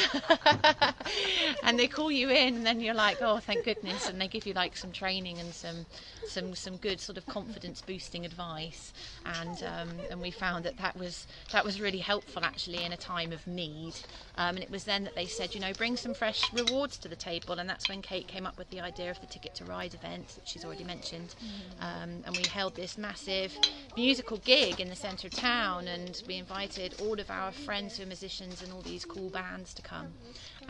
and 1.63 1.79
they 1.79 1.87
call 1.87 2.11
you 2.11 2.29
in 2.29 2.55
and 2.57 2.65
then 2.65 2.79
you're 2.81 2.93
like, 2.93 3.17
oh, 3.21 3.37
thank 3.37 3.63
goodness. 3.63 4.07
And 4.09 4.19
they 4.19 4.27
give 4.27 4.45
you 4.45 4.53
like 4.53 4.75
some 4.75 4.91
training 4.91 5.39
and 5.39 5.53
some 5.53 5.85
some 6.27 6.55
some 6.55 6.77
good 6.77 6.99
sort 6.99 7.17
of 7.17 7.25
confidence 7.25 7.81
boosting 7.81 8.25
advice. 8.25 8.93
And 9.25 9.63
um, 9.63 9.89
and 10.09 10.21
we 10.21 10.31
found 10.31 10.65
that 10.65 10.77
that 10.77 10.95
was 10.97 11.27
that 11.51 11.65
was 11.65 11.79
really 11.81 11.99
helpful 11.99 12.43
actually 12.43 12.83
in 12.83 12.91
a 12.91 12.97
time 12.97 13.31
of 13.31 13.45
need. 13.47 13.93
Um, 14.37 14.55
and 14.55 14.59
it 14.59 14.69
was 14.69 14.83
then 14.83 15.03
that 15.05 15.15
they 15.15 15.25
said, 15.25 15.55
you 15.55 15.61
know, 15.61 15.73
bring 15.73 15.97
some 15.97 16.13
fresh 16.13 16.51
rewards 16.53 16.97
to 16.99 17.07
the 17.07 17.15
table. 17.15 17.59
And 17.59 17.69
that's 17.69 17.87
when 17.87 18.01
Kate 18.01 18.27
came 18.27 18.45
up 18.45 18.57
with 18.57 18.69
the 18.69 18.81
idea 18.81 19.09
of 19.09 19.19
the 19.19 19.27
Ticket 19.27 19.55
to 19.55 19.65
Ride 19.65 19.93
event, 19.93 20.33
which 20.35 20.49
she's 20.49 20.65
already 20.65 20.83
mentioned. 20.83 21.35
Um, 21.79 22.23
and 22.25 22.35
we 22.35 22.45
held 22.45 22.75
this 22.75 22.97
massive 22.97 23.57
musical 23.95 24.37
gig 24.37 24.79
in 24.79 24.89
the 24.89 24.95
centre 24.95 25.27
of 25.27 25.33
town, 25.33 25.87
and 25.87 26.21
we 26.27 26.35
invited 26.35 26.95
all 26.99 27.19
of 27.19 27.29
our 27.29 27.51
friends 27.51 27.97
who 27.97 28.03
are 28.03 28.07
musicians 28.07 28.61
and 28.61 28.71
all 28.71 28.81
these 28.81 29.05
cool 29.05 29.29
bands 29.29 29.73
to 29.73 29.81
come, 29.81 30.13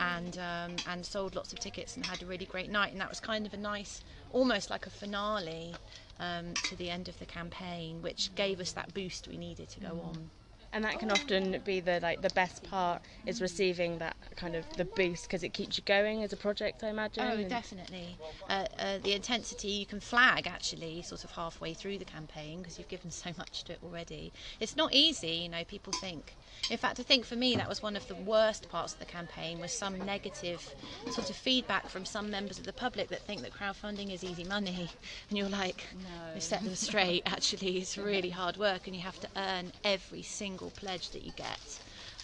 and 0.00 0.38
um, 0.38 0.82
and 0.86 1.04
sold 1.04 1.34
lots 1.34 1.52
of 1.52 1.58
tickets 1.58 1.96
and 1.96 2.04
had 2.04 2.22
a 2.22 2.26
really 2.26 2.46
great 2.46 2.70
night. 2.70 2.92
And 2.92 3.00
that 3.00 3.08
was 3.08 3.20
kind 3.20 3.46
of 3.46 3.52
a 3.52 3.56
nice, 3.58 4.02
almost 4.32 4.70
like 4.70 4.86
a 4.86 4.90
finale. 4.90 5.78
Um, 6.20 6.56
to 6.62 6.74
the 6.74 6.90
end 6.90 7.08
of 7.08 7.20
the 7.20 7.26
campaign, 7.26 8.02
which 8.02 8.34
gave 8.34 8.58
us 8.58 8.72
that 8.72 8.92
boost 8.92 9.28
we 9.28 9.36
needed 9.36 9.68
to 9.68 9.78
go 9.78 10.00
on. 10.02 10.30
And 10.72 10.84
that 10.84 10.98
can 10.98 11.10
often 11.10 11.60
be 11.64 11.80
the 11.80 11.98
like 12.00 12.20
the 12.20 12.30
best 12.30 12.62
part 12.62 13.02
is 13.26 13.40
receiving 13.40 13.98
that 13.98 14.16
kind 14.36 14.54
of 14.54 14.64
the 14.76 14.84
boost 14.84 15.24
because 15.24 15.42
it 15.42 15.54
keeps 15.54 15.78
you 15.78 15.84
going 15.84 16.22
as 16.22 16.32
a 16.32 16.36
project, 16.36 16.84
I 16.84 16.88
imagine. 16.88 17.24
Oh, 17.24 17.36
and- 17.36 17.48
definitely. 17.48 18.18
Uh, 18.48 18.66
uh, 18.78 18.98
the 19.02 19.12
intensity 19.14 19.68
you 19.68 19.86
can 19.86 20.00
flag 20.00 20.46
actually 20.46 21.02
sort 21.02 21.24
of 21.24 21.30
halfway 21.30 21.72
through 21.72 21.98
the 21.98 22.04
campaign 22.04 22.58
because 22.58 22.78
you've 22.78 22.88
given 22.88 23.10
so 23.24 23.30
much 23.38 23.64
to 23.64 23.72
it 23.72 23.78
already. 23.82 24.32
It's 24.60 24.76
not 24.76 24.92
easy, 24.92 25.28
you 25.28 25.48
know, 25.48 25.64
people 25.64 25.92
think. 25.92 26.34
In 26.70 26.76
fact, 26.76 27.00
I 27.00 27.02
think 27.02 27.24
for 27.24 27.36
me 27.36 27.56
that 27.56 27.68
was 27.68 27.82
one 27.82 27.96
of 27.96 28.06
the 28.06 28.14
worst 28.14 28.68
parts 28.68 28.92
of 28.92 28.98
the 28.98 29.06
campaign 29.06 29.60
was 29.60 29.72
some 29.72 29.98
negative 30.04 30.74
sort 31.10 31.30
of 31.30 31.36
feedback 31.36 31.88
from 31.88 32.04
some 32.04 32.30
members 32.30 32.58
of 32.58 32.64
the 32.64 32.72
public 32.72 33.08
that 33.08 33.22
think 33.22 33.40
that 33.42 33.52
crowdfunding 33.52 34.12
is 34.12 34.22
easy 34.22 34.44
money. 34.44 34.90
And 35.28 35.36
you're 35.38 35.48
like, 35.48 35.84
no. 35.94 36.34
you 36.34 36.40
set 36.40 36.62
them 36.64 36.74
straight. 36.74 37.22
Actually, 37.26 37.78
it's 37.78 37.98
really 37.98 38.30
hard 38.30 38.56
work 38.56 38.86
and 38.86 38.96
you 38.96 39.02
have 39.02 39.18
to 39.20 39.28
earn 39.36 39.72
every 39.84 40.22
single 40.22 40.57
pledge 40.66 41.10
that 41.10 41.22
you 41.24 41.32
get. 41.36 41.80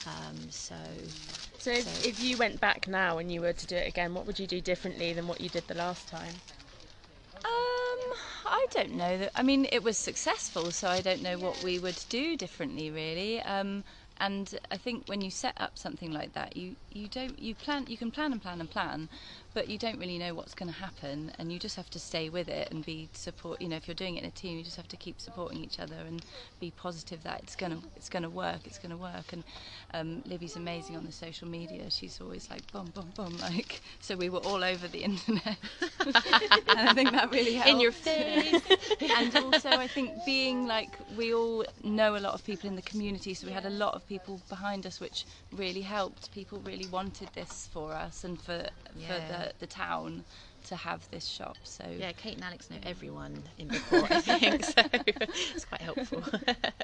Um, 0.07 0.51
so 0.51 0.75
So 1.59 1.71
if, 1.71 1.85
So- 1.85 2.09
if 2.09 2.21
you 2.21 2.37
went 2.37 2.61
back 2.61 2.87
now 2.89 3.19
and 3.19 3.33
you 3.33 3.41
were 3.41 3.53
to 3.53 3.67
do 3.67 3.77
it 3.77 3.89
again, 3.89 4.13
what 4.15 4.27
would 4.27 4.39
you 4.39 4.47
do 4.47 4.61
differently 4.61 5.13
than 5.13 5.27
what 5.29 5.41
you 5.41 5.49
did 5.49 5.67
the 5.69 5.75
last 5.75 6.09
time? 6.09 6.41
Um, 7.45 8.13
I 8.47 8.67
don't 8.71 8.95
know. 8.95 9.19
That, 9.19 9.31
I 9.35 9.43
mean, 9.43 9.67
it 9.73 9.83
was 9.83 9.97
successful, 9.97 10.73
so 10.73 10.89
I 10.89 11.01
don't 11.01 11.23
know 11.23 11.39
what 11.39 11.63
we 11.63 11.79
would 11.79 12.05
do 12.09 12.37
differently, 12.37 12.91
really. 12.91 13.41
Um, 13.43 13.85
and 14.19 14.59
I 14.71 14.77
think 14.77 15.05
when 15.07 15.21
you 15.21 15.31
set 15.31 15.55
up 15.57 15.79
something 15.79 16.13
like 16.13 16.33
that, 16.35 16.57
you, 16.57 16.77
you 16.93 17.09
don't 17.09 17.39
you 17.39 17.55
plan 17.55 17.87
you 17.89 17.97
can 17.97 18.11
plan 18.11 18.33
and 18.33 18.41
plan 18.41 18.61
and 18.61 18.71
plan, 18.71 19.09
but 19.55 19.69
you 19.69 19.79
don't 19.79 19.99
really 19.99 20.19
know 20.19 20.35
what's 20.35 20.55
going 20.55 20.71
to 20.71 20.79
happen, 20.79 21.33
and 21.39 21.53
you 21.53 21.59
just 21.59 21.77
have 21.77 21.89
to 21.91 21.99
stay 22.01 22.29
with 22.29 22.49
it 22.49 22.69
and 22.71 22.85
be 22.85 23.09
support. 23.13 23.63
You 23.63 23.69
know, 23.69 23.77
if 23.77 23.87
you're 23.87 23.95
doing 23.95 24.17
it 24.17 24.23
in 24.25 24.29
a 24.29 24.33
team, 24.33 24.59
you 24.59 24.65
just 24.65 24.77
have 24.77 24.89
to 24.89 24.97
keep 24.97 25.21
supporting 25.21 25.63
each 25.63 25.79
other 25.79 25.97
and 25.97 26.25
be 26.61 26.73
positive 26.73 27.23
that 27.23 27.41
it's 27.45 27.55
gonna 27.57 27.79
it's 27.97 28.09
gonna 28.09 28.29
work. 28.29 28.61
It's 28.65 28.79
gonna 28.79 28.97
work. 28.97 29.33
And 29.33 29.45
um, 29.95 30.23
Libby's 30.27 30.57
amazing 30.57 30.97
on 30.97 31.05
the 31.05 31.13
social 31.13 31.47
media. 31.49 31.91
She's 31.91 32.21
always 32.21 32.51
like 32.51 32.71
boom, 32.73 32.91
boom, 32.95 33.13
boom, 33.17 33.39
like 33.41 33.81
so. 34.01 34.17
We 34.17 34.29
were 34.29 34.41
all 34.41 34.65
over 34.65 34.89
the 34.89 35.05
internet, 35.05 35.57
and 36.05 36.89
I 36.89 36.93
think 36.95 37.13
that 37.13 37.31
really 37.31 37.55
helped 37.55 37.71
in 37.71 37.81
your 37.81 37.93
face. 37.93 38.63
and 39.17 39.37
also 39.37 39.71
I 39.71 39.87
think 39.87 40.25
being 40.25 40.67
like 40.67 40.99
we 41.17 41.33
all 41.33 41.65
know 41.83 42.17
a 42.17 42.19
lot 42.19 42.35
of 42.35 42.45
people 42.45 42.69
in 42.69 42.77
the 42.77 42.83
community, 42.83 43.35
so 43.35 43.47
we 43.47 43.53
had 43.53 43.67
a 43.67 43.71
lot 43.71 43.95
of 43.95 44.07
people 44.09 44.41
behind 44.49 44.87
us, 44.87 45.01
which 45.01 45.27
really 45.53 45.83
helped. 45.83 46.33
People 46.33 46.59
really 46.61 46.87
wanted 46.87 47.29
this 47.35 47.69
for 47.73 47.93
us 47.93 48.25
and 48.25 48.41
for 48.41 48.69
for 48.95 48.99
Yeah. 48.99 49.44
The 49.45 49.53
the 49.59 49.67
town. 49.67 50.25
to 50.65 50.77
have 50.77 51.07
this 51.11 51.27
shop. 51.27 51.59
So 51.63 51.85
Yeah, 51.99 52.13
Kate 52.13 52.37
and 52.37 52.45
Alex 52.45 52.71
know 52.71 52.79
everyone 52.85 53.43
in 53.59 53.69
Bridport, 53.69 54.11
I 54.11 54.21
think, 54.39 54.65
so 54.65 54.83
it's 55.55 55.67
quite 55.67 55.83
helpful. 55.83 56.23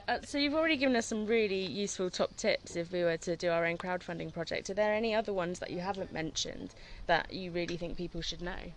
Uh, 0.07 0.19
so 0.23 0.37
you've 0.37 0.52
already 0.55 0.76
given 0.76 0.95
us 0.97 1.07
some 1.07 1.25
really 1.25 1.64
useful 1.64 2.11
top 2.11 2.37
tips 2.37 2.76
if 2.76 2.93
we 2.93 3.02
were 3.05 3.17
to 3.17 3.37
do 3.37 3.49
our 3.49 3.64
own 3.64 3.79
crowdfunding 3.79 4.35
project. 4.35 4.69
Are 4.69 4.75
there 4.75 4.93
any 4.93 5.14
other 5.14 5.33
ones 5.33 5.61
that 5.61 5.71
you 5.71 5.79
haven't 5.79 6.12
mentioned 6.12 6.75
that 7.07 7.33
you 7.33 7.52
really 7.52 7.79
think 7.79 7.97
people 7.97 8.21
should 8.21 8.43
know? 8.43 8.73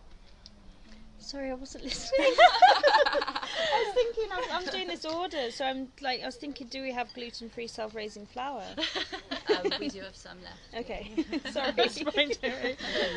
Sorry, 1.23 1.49
I 1.51 1.53
wasn't 1.53 1.83
listening. 1.85 2.33
I 2.37 3.83
was 3.85 3.95
thinking 3.95 4.29
I'm, 4.33 4.51
I'm 4.61 4.65
doing 4.69 4.87
this 4.87 5.05
order, 5.05 5.51
so 5.51 5.65
I'm 5.65 5.87
like 6.01 6.21
I 6.21 6.25
was 6.25 6.35
thinking, 6.35 6.67
do 6.67 6.81
we 6.81 6.91
have 6.91 7.13
gluten-free 7.13 7.67
self-raising 7.67 8.25
flour? 8.25 8.63
um, 9.47 9.71
we 9.79 9.87
do 9.87 10.01
have 10.01 10.15
some 10.15 10.37
left. 10.43 10.57
Okay, 10.75 11.11
sorry. 11.51 11.71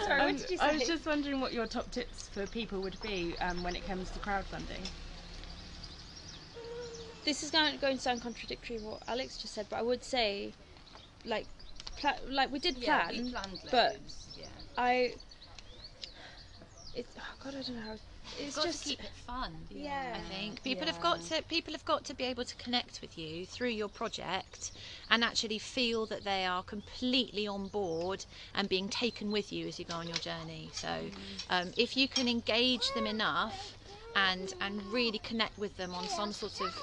Sorry, 0.05 0.21
what 0.21 0.37
did 0.37 0.51
you 0.51 0.57
say? 0.59 0.65
I 0.65 0.73
was 0.75 0.87
just 0.87 1.07
wondering 1.07 1.41
what 1.41 1.53
your 1.53 1.67
top 1.67 1.91
tips 1.91 2.29
for 2.29 2.47
people 2.47 2.81
would 2.83 3.01
be 3.03 3.35
um, 3.41 3.63
when 3.63 3.75
it 3.75 3.87
comes 3.87 4.11
to 4.11 4.19
crowdfunding. 4.21 4.87
this 7.25 7.43
is 7.43 7.51
going, 7.51 7.77
going 7.79 7.97
to 7.97 8.03
sound 8.03 8.23
contradictory 8.23 8.79
to 8.79 8.85
what 8.85 9.03
Alex 9.09 9.37
just 9.37 9.55
said, 9.55 9.67
but 9.69 9.77
I 9.79 9.83
would 9.83 10.05
say, 10.05 10.53
like, 11.25 11.47
pla- 11.97 12.19
like 12.31 12.53
we 12.53 12.59
did 12.61 12.77
Yeah, 12.79 13.07
plan, 13.07 13.25
we 13.25 13.31
planned 13.33 13.59
but 13.71 13.97
yeah. 14.39 14.47
I. 14.79 15.15
It, 16.97 17.07
oh 17.19 17.23
God, 17.45 17.55
I 17.55 17.63
don't 17.63 17.77
know 17.77 17.83
how. 17.83 17.97
It's 18.41 18.57
Got 18.57 18.65
just 18.65 18.83
to 18.83 18.89
keep 18.89 19.05
it 19.05 19.11
fun. 19.27 19.53
yeah. 19.71 20.17
I 20.17 20.35
think 20.35 20.63
people 20.65 20.87
have 20.87 21.01
got 21.01 21.21
to 21.27 21.43
people 21.43 21.73
have 21.75 21.85
got 21.85 22.05
to 22.07 22.15
be 22.15 22.25
able 22.25 22.45
to 22.45 22.57
connect 22.57 23.01
with 23.01 23.17
you 23.19 23.47
through 23.47 23.69
your 23.69 23.89
project 23.89 24.73
and 25.11 25.23
actually 25.23 25.59
feel 25.59 26.07
that 26.07 26.25
they 26.25 26.45
are 26.45 26.63
completely 26.63 27.47
on 27.47 27.69
board 27.69 28.25
and 28.55 28.69
being 28.69 28.89
taken 28.89 29.31
with 29.31 29.53
you 29.53 29.69
as 29.69 29.79
you 29.79 29.85
go 29.85 29.95
on 29.95 30.09
your 30.09 30.17
journey. 30.19 30.71
So 30.73 30.89
um, 31.51 31.73
if 31.77 31.97
you 31.97 32.09
can 32.09 32.29
engage 32.29 32.93
them 32.95 33.07
enough 33.07 33.77
and 34.17 34.55
and 34.61 34.83
really 34.93 35.19
connect 35.19 35.59
with 35.59 35.77
them 35.77 35.95
on 35.95 36.09
some 36.09 36.33
sort 36.33 36.61
of 36.63 36.75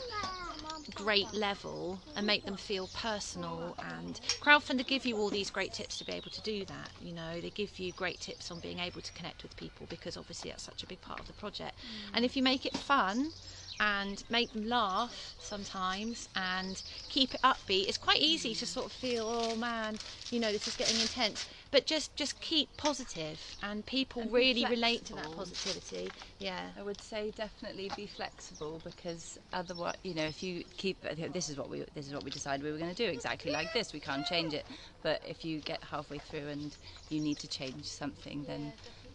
great 0.95 1.33
level 1.33 1.99
and 2.15 2.25
make 2.25 2.45
them 2.45 2.57
feel 2.57 2.87
personal. 2.87 3.75
And 3.93 4.19
crowdfunder 4.41 4.85
give 4.85 5.05
you 5.05 5.17
all 5.17 5.29
these 5.29 5.49
great 5.49 5.73
tips 5.73 5.97
to 5.97 6.05
be 6.05 6.13
able 6.13 6.31
to 6.31 6.41
do 6.41 6.65
that 6.65 6.91
you 6.99 7.13
know. 7.13 7.41
They 7.41 7.49
give 7.49 7.77
you 7.79 7.91
great 7.91 8.19
tips 8.19 8.51
on 8.51 8.59
being 8.59 8.79
able 8.79 9.01
to 9.01 9.11
connect 9.13 9.43
with 9.43 9.55
people 9.55 9.87
because 9.87 10.17
obviously 10.17 10.49
that's 10.49 10.63
such 10.63 10.83
a 10.83 10.87
big 10.87 11.01
part 11.01 11.19
of 11.19 11.27
the 11.27 11.33
project. 11.33 11.77
Mm. 11.77 12.15
And 12.15 12.25
if 12.25 12.35
you 12.35 12.43
make 12.43 12.65
it 12.65 12.75
fun 12.75 13.33
and 13.79 14.23
make 14.29 14.53
them 14.53 14.63
laugh 14.63 15.35
sometimes 15.39 16.29
and 16.35 16.81
keep 17.09 17.33
it 17.33 17.41
upbeat 17.41 17.87
it's 17.87 17.97
quite 17.97 18.19
easy 18.19 18.53
to 18.53 18.65
sort 18.65 18.85
of 18.85 18.91
feel 18.91 19.25
oh 19.27 19.55
man 19.55 19.97
you 20.29 20.39
know 20.39 20.51
this 20.51 20.67
is 20.67 20.75
getting 20.75 20.99
intense 20.99 21.47
but 21.73 21.85
just 21.87 22.15
just 22.15 22.39
keep 22.39 22.69
positive 22.77 23.57
and 23.63 23.85
people 23.85 24.21
And 24.21 24.31
really 24.31 24.65
relate 24.65 25.03
to 25.05 25.13
that 25.15 25.35
positivity 25.35 26.11
yeah 26.39 26.69
I 26.77 26.83
would 26.83 27.01
say 27.01 27.31
definitely 27.31 27.89
be 27.95 28.07
flexible 28.07 28.79
because 28.83 29.39
otherwise, 29.51 29.95
you 30.03 30.13
know, 30.13 30.23
if 30.25 30.43
you 30.43 30.63
keep 30.77 31.01
this 31.33 31.49
is 31.49 31.57
what 31.57 31.69
we 31.69 31.83
this 31.93 32.07
is 32.07 32.13
what 32.13 32.23
we 32.23 32.31
decided 32.31 32.63
we 32.63 32.71
were 32.71 32.77
going 32.77 32.93
to 32.93 33.03
do 33.05 33.09
exactly 33.09 33.51
like 33.51 33.73
this. 33.73 33.93
We 33.93 33.99
can't 33.99 34.25
change 34.25 34.53
it. 34.53 34.65
But 35.01 35.21
if 35.27 35.43
you 35.43 35.59
get 35.59 35.83
halfway 35.83 36.19
through 36.19 36.47
and 36.47 36.75
you 37.09 37.19
need 37.19 37.39
to 37.39 37.47
change 37.47 37.85
something, 37.85 38.45
then 38.45 38.73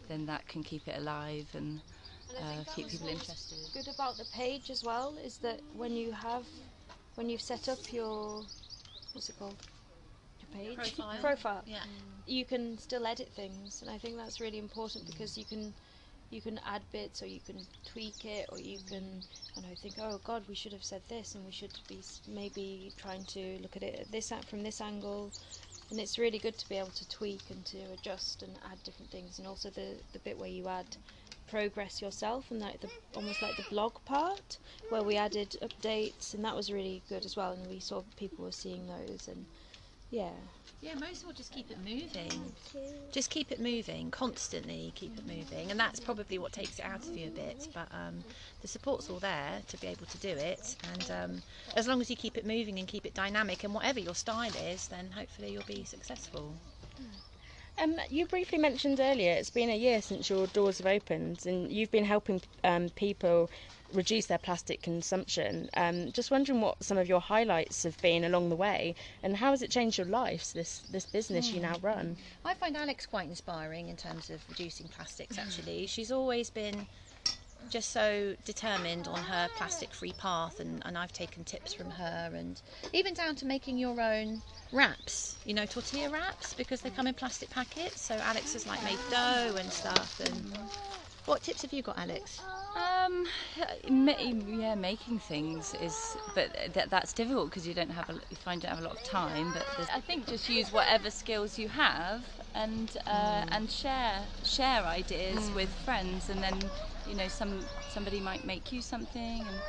then 0.09 0.27
that 0.27 0.47
can 0.49 0.63
keep 0.63 0.89
it 0.89 0.97
alive 0.99 1.49
and 1.55 1.81
uh, 2.39 2.65
keep 2.75 2.89
people 2.89 3.09
interested. 3.09 3.59
good 3.73 3.89
about 3.89 4.19
the 4.19 4.25
page 4.25 4.71
as 4.71 4.83
well 4.85 5.15
is 5.25 5.39
that 5.39 5.61
when 5.75 5.93
you 5.93 6.13
have 6.13 6.47
when 7.17 7.29
you've 7.29 7.41
set 7.53 7.69
up 7.69 7.93
your 7.93 8.43
what's 9.13 9.29
it 9.29 9.39
called 9.39 9.57
your 10.41 10.77
page 10.77 10.77
Profile. 10.77 11.21
profile 11.21 11.63
yeah 11.67 11.85
you 12.29 12.45
can 12.45 12.79
still 12.79 13.07
edit 13.07 13.31
things 13.35 13.81
and 13.83 13.91
i 13.91 13.99
think 13.99 14.17
that's 14.17 14.41
really 14.41 14.59
important 14.59 15.05
mm. 15.05 15.13
because 15.13 15.37
you 15.39 15.45
can 15.45 15.73
you 16.31 16.41
can 16.41 16.61
add 16.67 16.83
bits 16.93 17.23
or 17.23 17.27
you 17.27 17.41
can 17.41 17.67
tweak 17.87 18.25
it 18.25 18.47
or 18.51 18.59
you 18.59 18.79
can 18.89 19.23
and 19.57 19.67
I 19.67 19.75
think 19.75 19.95
oh 20.01 20.21
god 20.25 20.45
we 20.49 20.55
should 20.55 20.73
have 20.73 20.85
said 20.85 21.03
this 21.09 21.35
and 21.35 21.45
we 21.45 21.53
should 21.53 21.79
be 21.89 22.03
maybe 22.27 22.93
trying 22.97 23.25
to 23.27 23.59
look 23.63 23.77
at 23.77 23.83
it 23.83 23.99
at 24.01 24.13
this 24.13 24.33
from 24.47 24.63
this 24.63 24.81
angle. 24.81 25.33
And 25.91 25.99
it's 25.99 26.19
really 26.19 26.39
good 26.39 26.59
to 26.59 26.69
be 26.69 26.77
able 26.77 26.91
to 26.91 27.09
tweak 27.09 27.51
and 27.51 27.65
to 27.67 27.79
adjust 27.93 28.43
and 28.43 28.53
add 28.71 28.83
different 28.85 29.11
things 29.11 29.39
and 29.39 29.49
also 29.49 29.71
the 29.71 29.97
the 30.13 30.19
bit 30.19 30.39
where 30.39 30.49
you 30.49 30.69
add 30.69 30.97
progress 31.51 32.03
yourself 32.03 32.51
and 32.51 32.61
like 32.61 32.81
the 32.81 32.91
almost 33.17 33.41
like 33.41 33.57
the 33.57 33.63
blog 33.71 33.95
part 34.05 34.59
where 34.91 35.03
we 35.03 35.17
added 35.17 35.57
updates 35.63 36.35
and 36.35 36.45
that 36.45 36.55
was 36.55 36.71
really 36.71 37.03
good 37.09 37.25
as 37.25 37.37
well 37.37 37.53
and 37.53 37.71
we 37.71 37.81
saw 37.81 38.03
people 38.17 38.45
were 38.45 38.53
seeing 38.53 38.87
those 38.87 39.29
and 39.29 39.47
yeah 40.11 40.31
Yeah, 40.81 40.95
most 40.95 41.25
will 41.25 41.33
just 41.33 41.53
keep 41.53 41.71
it 41.71 41.79
moving. 41.79 42.53
Just 43.11 43.31
keep 43.31 43.51
it 43.51 43.61
moving, 43.61 44.11
constantly 44.11 44.93
keep 44.95 45.13
it 45.19 45.27
moving, 45.27 45.71
and 45.71 45.81
that's 45.81 45.99
probably 45.99 46.39
what 46.39 46.53
takes 46.53 46.79
it 46.79 46.85
out 46.85 47.09
of 47.09 47.17
you 47.17 47.29
a 47.29 47.31
bit. 47.31 47.69
But 47.73 47.89
um, 47.91 48.25
the 48.61 48.69
support's 48.69 49.09
all 49.11 49.19
there 49.19 49.63
to 49.67 49.77
be 49.79 49.87
able 49.89 50.07
to 50.07 50.19
do 50.19 50.29
it, 50.29 50.77
and 50.93 51.11
um, 51.11 51.43
as 51.75 51.89
long 51.89 52.01
as 52.01 52.11
you 52.11 52.17
keep 52.17 52.37
it 52.37 52.47
moving 52.47 52.79
and 52.79 52.87
keep 52.87 53.07
it 53.07 53.15
dynamic, 53.15 53.65
and 53.65 53.75
whatever 53.75 53.99
your 53.99 54.15
style 54.15 54.53
is, 54.55 54.89
then 54.89 55.11
hopefully 55.13 55.53
you'll 55.53 55.63
be 55.65 55.85
successful. 55.85 56.55
Um, 57.83 57.97
you 58.11 58.27
briefly 58.27 58.59
mentioned 58.59 59.01
earlier 59.01 59.33
it's 59.33 59.51
been 59.51 59.71
a 59.71 59.77
year 59.77 60.03
since 60.03 60.29
your 60.29 60.47
doors 60.49 60.79
have 60.79 60.87
opened, 60.87 61.47
and 61.47 61.71
you've 61.73 61.91
been 61.91 62.05
helping 62.05 62.43
um, 62.65 62.89
people 62.91 63.51
reduce 63.93 64.27
their 64.27 64.39
plastic 64.39 64.83
consumption. 64.83 65.71
Um, 65.75 66.13
just 66.13 66.31
wondering 66.31 66.61
what 66.61 66.83
some 66.83 66.99
of 66.99 67.09
your 67.09 67.21
highlights 67.21 67.83
have 67.85 68.01
been 68.03 68.25
along 68.25 68.49
the 68.49 68.57
way, 68.57 68.95
and 69.23 69.37
how 69.37 69.51
has 69.51 69.63
it 69.63 69.71
changed 69.71 69.99
your 69.99 70.07
life? 70.07 70.53
This 70.53 70.83
this 70.91 71.07
business 71.07 71.51
you 71.51 71.61
now 71.61 71.75
hmm. 71.79 71.87
run. 71.87 72.17
I 72.45 72.55
find 72.55 72.77
Alex 72.77 73.07
quite 73.07 73.29
inspiring 73.29 73.89
in 73.89 73.97
terms 73.97 74.31
of 74.31 74.41
reducing 74.49 74.89
plastics. 74.89 75.37
Hmm. 75.37 75.43
Actually, 75.43 75.87
she's 75.87 76.13
always 76.13 76.51
been 76.51 76.87
just 77.71 77.91
so 77.91 78.35
determined 78.45 79.09
on 79.09 79.19
her 79.19 79.49
plastic-free 79.57 80.15
path, 80.19 80.61
and, 80.61 80.83
and 80.87 80.97
I've 80.97 81.13
taken 81.13 81.45
tips 81.45 81.75
from 81.75 81.91
her, 81.91 82.31
and 82.35 82.61
even 82.93 83.15
down 83.15 83.35
to 83.37 83.47
making 83.47 83.79
your 83.79 84.01
own 84.01 84.41
wraps. 84.73 85.37
You 85.45 85.55
know, 85.55 85.67
tortilla 85.67 86.11
wraps 86.11 86.55
because 86.55 86.81
they 86.81 86.91
come 86.91 87.07
in 87.07 87.15
plastic 87.15 87.51
packets. 87.51 88.01
So 88.01 88.15
Alex 88.15 88.53
has 88.55 88.67
like 88.67 88.83
made 88.85 88.99
dough 89.11 89.57
and 89.59 89.71
stuff. 89.71 90.21
And 90.21 90.57
hmm. 90.57 90.67
What 91.29 91.43
tips 91.43 91.63
have 91.63 91.73
you 91.73 91.83
got, 91.83 91.99
Alex? 91.99 92.41
Um, 92.75 93.27
yeah, 93.87 94.75
making 94.75 95.19
things 95.19 95.75
is, 95.75 96.17
but 96.35 96.49
that 96.75 96.91
that's 96.91 97.13
difficult 97.13 97.51
because 97.51 97.67
you 97.67 97.75
don't 97.75 97.91
have 97.91 98.09
a, 98.09 98.15
you 98.31 98.37
find 98.37 98.63
you 98.63 98.69
don't 98.69 98.77
have 98.77 98.85
a 98.85 98.89
lot 98.89 98.97
of 98.97 99.05
time. 99.05 99.53
But 99.53 99.65
I 99.93 100.01
think 100.01 100.27
just 100.27 100.49
use 100.49 100.73
whatever 100.73 101.11
skills 101.11 101.59
you 101.59 101.69
have 101.69 102.25
and 102.55 102.97
uh, 103.07 103.45
and 103.53 103.71
share 103.71 104.27
share 104.43 104.85
ideas 104.85 105.51
with 105.55 105.71
friends, 105.71 106.31
and 106.31 106.43
then 106.43 106.71
you 107.07 107.15
know 107.15 107.29
some 107.29 107.69
somebody 107.93 108.21
might 108.21 108.45
make 108.45 108.73
you 108.73 108.81
something 108.81 109.47
and. 109.47 109.61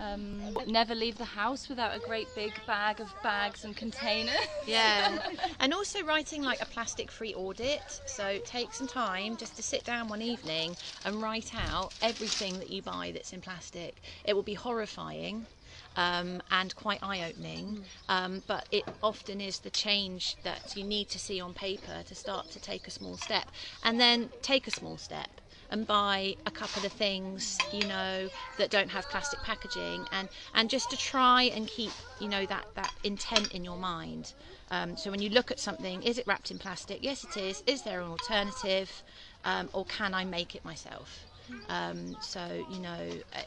Um, 0.00 0.56
never 0.66 0.94
leave 0.94 1.18
the 1.18 1.24
house 1.24 1.68
without 1.68 1.94
a 1.94 2.00
great 2.00 2.26
big 2.34 2.64
bag 2.66 3.00
of 3.00 3.14
bags 3.22 3.64
and 3.64 3.76
containers. 3.76 4.34
Yeah, 4.66 5.18
and 5.60 5.74
also 5.74 6.02
writing 6.04 6.42
like 6.42 6.62
a 6.62 6.66
plastic-free 6.66 7.34
audit. 7.34 8.00
So 8.06 8.38
take 8.44 8.72
some 8.72 8.86
time 8.86 9.36
just 9.36 9.56
to 9.56 9.62
sit 9.62 9.84
down 9.84 10.08
one 10.08 10.22
evening 10.22 10.76
and 11.04 11.20
write 11.20 11.54
out 11.54 11.92
everything 12.00 12.58
that 12.60 12.70
you 12.70 12.80
buy 12.82 13.10
that's 13.12 13.32
in 13.32 13.40
plastic. 13.40 14.00
It 14.24 14.34
will 14.34 14.42
be 14.42 14.54
horrifying. 14.54 15.46
Um, 15.94 16.42
and 16.50 16.74
quite 16.74 16.98
eye-opening, 17.00 17.84
um, 18.08 18.42
but 18.48 18.66
it 18.72 18.86
often 19.02 19.40
is 19.40 19.60
the 19.60 19.70
change 19.70 20.36
that 20.42 20.74
you 20.74 20.82
need 20.82 21.08
to 21.10 21.18
see 21.18 21.40
on 21.40 21.54
paper 21.54 22.02
to 22.06 22.14
start 22.14 22.50
to 22.50 22.58
take 22.58 22.88
a 22.88 22.90
small 22.90 23.16
step, 23.16 23.52
and 23.84 24.00
then 24.00 24.30
take 24.42 24.66
a 24.66 24.72
small 24.72 24.98
step 24.98 25.40
and 25.70 25.86
buy 25.86 26.36
a 26.46 26.50
couple 26.50 26.84
of 26.84 26.92
things, 26.92 27.62
you 27.70 27.84
know, 27.84 28.28
that 28.56 28.70
don't 28.70 28.90
have 28.90 29.08
plastic 29.08 29.40
packaging, 29.42 30.08
and 30.12 30.28
and 30.54 30.68
just 30.70 30.90
to 30.90 30.96
try 30.96 31.42
and 31.44 31.66
keep, 31.66 31.94
you 32.18 32.28
know, 32.28 32.46
that 32.46 32.66
that 32.74 32.92
intent 33.02 33.52
in 33.52 33.64
your 33.64 33.76
mind. 33.78 34.34
Um, 34.70 34.96
so 34.96 35.10
when 35.10 35.20
you 35.22 35.30
look 35.30 35.50
at 35.50 35.58
something, 35.60 36.02
is 36.02 36.18
it 36.18 36.26
wrapped 36.26 36.50
in 36.50 36.58
plastic? 36.58 36.98
Yes, 37.02 37.24
it 37.24 37.36
is. 37.36 37.62
Is 37.66 37.82
there 37.82 38.00
an 38.00 38.08
alternative, 38.10 39.02
um, 39.44 39.70
or 39.72 39.84
can 39.86 40.14
I 40.14 40.24
make 40.24 40.54
it 40.54 40.64
myself? 40.64 41.26
Um, 41.68 42.16
so 42.20 42.62
you 42.68 42.80
know, 42.80 43.20
uh, 43.34 43.42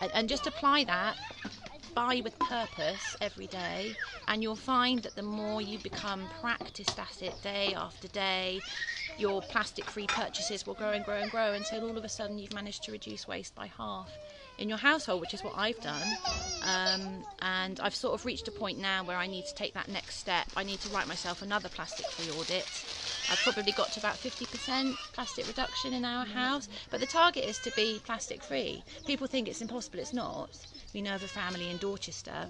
and, 0.00 0.10
and 0.14 0.28
just 0.28 0.46
apply 0.46 0.84
that. 0.84 1.16
Buy 1.94 2.20
with 2.22 2.38
purpose 2.40 3.16
every 3.20 3.48
day, 3.48 3.98
and 4.28 4.42
you'll 4.42 4.54
find 4.56 5.02
that 5.02 5.16
the 5.16 5.22
more 5.22 5.60
you 5.60 5.78
become 5.80 6.28
practiced 6.28 6.98
at 6.98 7.22
it 7.22 7.40
day 7.40 7.74
after 7.74 8.06
day, 8.06 8.62
your 9.18 9.42
plastic 9.42 9.84
free 9.84 10.06
purchases 10.06 10.66
will 10.66 10.74
grow 10.74 10.90
and 10.90 11.04
grow 11.04 11.16
and 11.16 11.30
grow 11.30 11.52
until 11.52 11.88
all 11.88 11.96
of 11.96 12.04
a 12.04 12.08
sudden 12.08 12.38
you've 12.38 12.54
managed 12.54 12.84
to 12.84 12.92
reduce 12.92 13.26
waste 13.26 13.54
by 13.54 13.66
half 13.66 14.10
in 14.58 14.68
your 14.68 14.78
household, 14.78 15.20
which 15.20 15.34
is 15.34 15.42
what 15.42 15.54
I've 15.56 15.80
done. 15.80 16.02
Um, 16.62 17.24
and 17.40 17.80
I've 17.80 17.94
sort 17.94 18.14
of 18.14 18.24
reached 18.26 18.48
a 18.48 18.50
point 18.50 18.78
now 18.78 19.04
where 19.04 19.16
I 19.16 19.26
need 19.26 19.46
to 19.46 19.54
take 19.54 19.74
that 19.74 19.88
next 19.88 20.16
step. 20.16 20.46
I 20.56 20.64
need 20.64 20.80
to 20.80 20.88
write 20.88 21.06
myself 21.06 21.42
another 21.42 21.68
plastic 21.68 22.06
free 22.06 22.30
audit 22.38 22.66
I've 23.30 23.38
probably 23.40 23.72
got 23.72 23.92
to 23.92 24.00
about 24.00 24.16
50% 24.16 24.94
plastic 25.12 25.46
reduction 25.46 25.92
in 25.92 26.04
our 26.04 26.24
house. 26.24 26.68
But 26.90 27.00
the 27.00 27.06
target 27.06 27.44
is 27.44 27.58
to 27.58 27.70
be 27.76 28.00
plastic 28.04 28.42
free. 28.42 28.82
People 29.06 29.26
think 29.26 29.48
it's 29.48 29.60
impossible, 29.60 29.98
it's 29.98 30.14
not. 30.14 30.50
We 30.94 31.02
know 31.02 31.14
of 31.14 31.22
a 31.22 31.28
family 31.28 31.70
in 31.70 31.76
Dorchester 31.76 32.48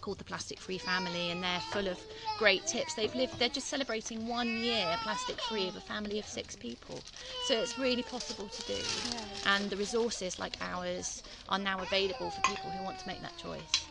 called 0.00 0.18
the 0.18 0.24
Plastic 0.24 0.58
Free 0.58 0.78
Family, 0.78 1.30
and 1.30 1.42
they're 1.42 1.60
full 1.72 1.86
of 1.86 1.98
great 2.38 2.66
tips. 2.66 2.94
They've 2.94 3.14
lived, 3.14 3.38
they're 3.38 3.48
just 3.48 3.68
celebrating 3.68 4.26
one 4.26 4.48
year 4.48 4.96
plastic 5.02 5.40
free 5.42 5.68
of 5.68 5.76
a 5.76 5.80
family 5.80 6.18
of 6.18 6.26
six 6.26 6.56
people. 6.56 7.04
So 7.46 7.54
it's 7.54 7.78
really 7.78 8.02
possible 8.02 8.48
to 8.48 8.62
do. 8.62 8.78
And 9.46 9.70
the 9.70 9.76
resources 9.76 10.38
like 10.38 10.56
ours 10.60 11.22
are 11.48 11.58
now 11.58 11.80
available 11.80 12.30
for 12.30 12.40
people 12.42 12.70
who 12.70 12.82
want 12.84 12.98
to 12.98 13.06
make 13.06 13.20
that 13.22 13.36
choice. 13.36 13.89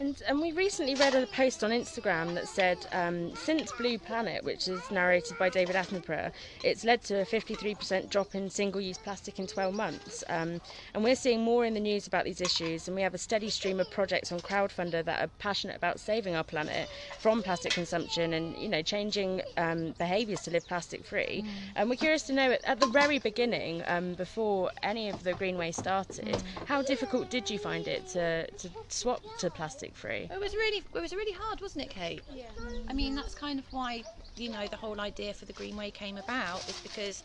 And, 0.00 0.22
and 0.26 0.40
we 0.40 0.52
recently 0.52 0.94
read 0.94 1.14
a 1.14 1.26
post 1.26 1.62
on 1.62 1.72
Instagram 1.72 2.32
that 2.32 2.48
said 2.48 2.86
um, 2.92 3.36
since 3.36 3.70
Blue 3.72 3.98
Planet, 3.98 4.42
which 4.42 4.66
is 4.66 4.80
narrated 4.90 5.36
by 5.36 5.50
David 5.50 5.76
Attenborough, 5.76 6.32
it's 6.64 6.84
led 6.84 7.02
to 7.02 7.20
a 7.20 7.24
53% 7.26 8.08
drop 8.08 8.34
in 8.34 8.48
single 8.48 8.80
use 8.80 8.96
plastic 8.96 9.38
in 9.38 9.46
12 9.46 9.74
months. 9.74 10.24
Um, 10.30 10.62
and 10.94 11.04
we're 11.04 11.14
seeing 11.14 11.42
more 11.42 11.66
in 11.66 11.74
the 11.74 11.80
news 11.80 12.06
about 12.06 12.24
these 12.24 12.40
issues, 12.40 12.88
and 12.88 12.96
we 12.96 13.02
have 13.02 13.12
a 13.12 13.18
steady 13.18 13.50
stream 13.50 13.78
of 13.78 13.90
projects 13.90 14.32
on 14.32 14.40
Crowdfunder 14.40 15.04
that 15.04 15.22
are 15.22 15.30
passionate 15.38 15.76
about 15.76 16.00
saving 16.00 16.34
our 16.34 16.44
planet 16.44 16.88
from 17.18 17.42
plastic 17.42 17.74
consumption 17.74 18.32
and 18.32 18.56
you 18.56 18.70
know 18.70 18.80
changing 18.80 19.42
um, 19.58 19.94
behaviours 19.98 20.40
to 20.44 20.50
live 20.50 20.66
plastic 20.66 21.04
free. 21.04 21.44
And 21.76 21.90
we're 21.90 21.96
curious 21.96 22.22
to 22.22 22.32
know 22.32 22.52
at, 22.52 22.64
at 22.64 22.80
the 22.80 22.86
very 22.86 23.18
beginning, 23.18 23.82
um, 23.86 24.14
before 24.14 24.70
any 24.82 25.10
of 25.10 25.22
the 25.24 25.34
Greenway 25.34 25.72
started, 25.72 26.42
how 26.64 26.80
difficult 26.80 27.28
did 27.28 27.50
you 27.50 27.58
find 27.58 27.86
it 27.86 28.06
to, 28.08 28.50
to 28.50 28.70
swap 28.88 29.20
to 29.40 29.50
plastic 29.50 29.89
free? 29.96 30.28
It 30.30 30.40
was 30.40 30.54
really, 30.54 30.82
it 30.94 31.00
was 31.00 31.12
really 31.12 31.36
hard, 31.38 31.60
wasn't 31.60 31.84
it, 31.86 31.90
Kate? 31.90 32.22
Yeah. 32.32 32.44
I 32.88 32.92
mean, 32.92 33.14
that's 33.14 33.34
kind 33.34 33.58
of 33.58 33.66
why 33.72 34.04
you 34.36 34.48
know 34.48 34.66
the 34.68 34.76
whole 34.76 35.00
idea 35.00 35.34
for 35.34 35.44
the 35.44 35.52
Greenway 35.52 35.90
came 35.90 36.16
about 36.16 36.68
is 36.68 36.80
because 36.80 37.22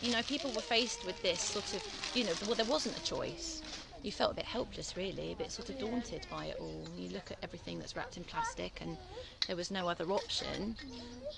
you 0.00 0.10
know 0.12 0.22
people 0.22 0.52
were 0.52 0.60
faced 0.62 1.04
with 1.04 1.20
this 1.22 1.40
sort 1.40 1.74
of 1.74 1.82
you 2.12 2.24
know 2.24 2.34
well 2.44 2.54
there 2.56 2.66
wasn't 2.66 2.96
a 2.96 3.00
choice. 3.00 3.62
You 4.02 4.12
felt 4.12 4.32
a 4.32 4.34
bit 4.34 4.44
helpless, 4.44 4.96
really, 4.96 5.32
a 5.32 5.36
bit 5.36 5.50
sort 5.50 5.70
of 5.70 5.78
daunted 5.78 6.26
by 6.28 6.46
it 6.46 6.56
all. 6.58 6.90
You 6.94 7.08
look 7.08 7.30
at 7.30 7.38
everything 7.42 7.78
that's 7.78 7.96
wrapped 7.96 8.18
in 8.18 8.24
plastic, 8.24 8.78
and 8.82 8.98
there 9.46 9.56
was 9.56 9.70
no 9.70 9.88
other 9.88 10.12
option. 10.12 10.76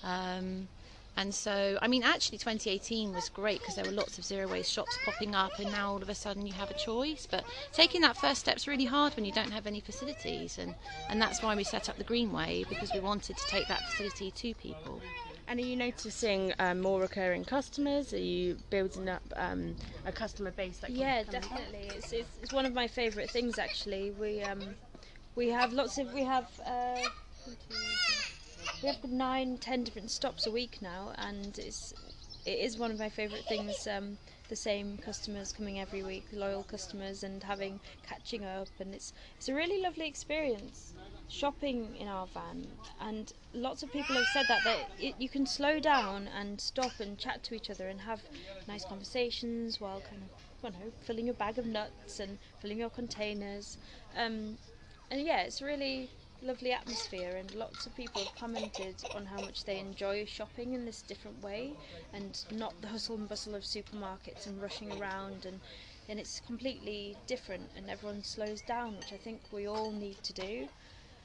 Um, 0.02 0.68
and 1.16 1.34
so, 1.34 1.78
I 1.80 1.88
mean, 1.88 2.02
actually, 2.02 2.38
2018 2.38 3.12
was 3.12 3.28
great 3.30 3.60
because 3.60 3.74
there 3.74 3.84
were 3.84 3.90
lots 3.90 4.18
of 4.18 4.24
zero 4.24 4.46
waste 4.48 4.70
shops 4.72 4.98
popping 5.04 5.34
up, 5.34 5.58
and 5.58 5.70
now 5.72 5.92
all 5.92 6.02
of 6.02 6.08
a 6.08 6.14
sudden 6.14 6.46
you 6.46 6.52
have 6.52 6.70
a 6.70 6.74
choice. 6.74 7.26
But 7.30 7.44
taking 7.72 8.02
that 8.02 8.16
first 8.16 8.40
step's 8.40 8.66
really 8.68 8.84
hard 8.84 9.14
when 9.16 9.24
you 9.24 9.32
don't 9.32 9.52
have 9.52 9.66
any 9.66 9.80
facilities, 9.80 10.58
and, 10.58 10.74
and 11.08 11.20
that's 11.20 11.42
why 11.42 11.54
we 11.56 11.64
set 11.64 11.88
up 11.88 11.96
the 11.96 12.04
Greenway 12.04 12.64
because 12.68 12.92
we 12.92 13.00
wanted 13.00 13.36
to 13.36 13.46
take 13.48 13.66
that 13.68 13.80
facility 13.90 14.30
to 14.30 14.54
people. 14.54 15.00
And 15.48 15.60
are 15.60 15.62
you 15.62 15.76
noticing 15.76 16.52
um, 16.58 16.80
more 16.80 17.00
recurring 17.00 17.44
customers? 17.44 18.12
Are 18.12 18.18
you 18.18 18.56
building 18.68 19.08
up 19.08 19.22
um, 19.36 19.76
a 20.04 20.10
customer 20.12 20.50
base 20.50 20.78
that 20.78 20.88
can 20.88 20.96
Yeah, 20.96 21.22
come- 21.22 21.34
definitely. 21.34 21.88
It's, 21.96 22.12
it's, 22.12 22.38
it's 22.42 22.52
one 22.52 22.66
of 22.66 22.74
my 22.74 22.88
favourite 22.88 23.30
things 23.30 23.56
actually. 23.58 24.10
We 24.10 24.42
um 24.42 24.60
we 25.36 25.50
have 25.50 25.72
lots 25.72 25.98
of 25.98 26.12
we 26.12 26.24
have 26.24 26.48
uh, 26.66 26.98
one, 26.98 27.10
two, 27.44 27.52
three, 27.68 27.95
we 28.82 28.88
have 28.88 29.02
nine, 29.04 29.58
ten 29.58 29.84
different 29.84 30.10
stops 30.10 30.46
a 30.46 30.50
week 30.50 30.78
now, 30.80 31.12
and 31.16 31.58
it's 31.58 31.92
it 32.44 32.58
is 32.60 32.78
one 32.78 32.90
of 32.92 32.98
my 32.98 33.08
favourite 33.08 33.44
things. 33.46 33.86
Um, 33.86 34.18
the 34.48 34.56
same 34.56 34.98
customers 34.98 35.52
coming 35.52 35.80
every 35.80 36.02
week, 36.02 36.26
loyal 36.32 36.62
customers, 36.62 37.22
and 37.22 37.42
having 37.42 37.80
catching 38.02 38.44
up, 38.44 38.68
and 38.78 38.94
it's 38.94 39.12
it's 39.36 39.48
a 39.48 39.54
really 39.54 39.82
lovely 39.82 40.06
experience 40.06 40.94
shopping 41.28 41.96
in 41.96 42.06
our 42.06 42.26
van 42.28 42.64
and 43.00 43.32
lots 43.52 43.82
of 43.82 43.90
people 43.90 44.14
have 44.14 44.26
said 44.32 44.46
that 44.48 44.62
that 44.62 44.78
it, 45.00 45.16
you 45.18 45.28
can 45.28 45.44
slow 45.44 45.80
down 45.80 46.28
and 46.28 46.60
stop 46.60 46.92
and 47.00 47.18
chat 47.18 47.42
to 47.42 47.52
each 47.52 47.68
other 47.68 47.88
and 47.88 48.00
have 48.00 48.22
nice 48.68 48.84
conversations 48.84 49.80
while 49.80 50.00
kind 50.00 50.22
of 50.22 50.30
I 50.62 50.70
don't 50.70 50.80
know 50.80 50.92
filling 51.00 51.26
your 51.26 51.34
bag 51.34 51.58
of 51.58 51.66
nuts 51.66 52.20
and 52.20 52.38
filling 52.60 52.78
your 52.78 52.90
containers 52.90 53.76
um, 54.16 54.58
and 55.10 55.20
yeah 55.20 55.42
it's 55.42 55.60
really 55.60 56.10
lovely 56.46 56.72
atmosphere 56.72 57.36
and 57.36 57.54
lots 57.54 57.86
of 57.86 57.94
people 57.94 58.22
have 58.22 58.34
commented 58.34 59.04
on 59.14 59.26
how 59.26 59.40
much 59.40 59.64
they 59.64 59.78
enjoy 59.78 60.24
shopping 60.24 60.74
in 60.74 60.84
this 60.84 61.02
different 61.02 61.42
way 61.42 61.76
and 62.12 62.44
not 62.50 62.80
the 62.80 62.88
hustle 62.88 63.16
and 63.16 63.28
bustle 63.28 63.54
of 63.54 63.62
supermarkets 63.64 64.46
and 64.46 64.60
rushing 64.62 64.92
around 64.92 65.44
and 65.44 65.60
and 66.08 66.20
it's 66.20 66.40
completely 66.40 67.18
different 67.26 67.70
and 67.76 67.90
everyone 67.90 68.22
slows 68.22 68.62
down 68.62 68.96
which 68.96 69.12
I 69.12 69.18
think 69.18 69.52
we 69.52 69.66
all 69.66 69.92
need 69.92 70.22
to 70.24 70.32
do 70.32 70.68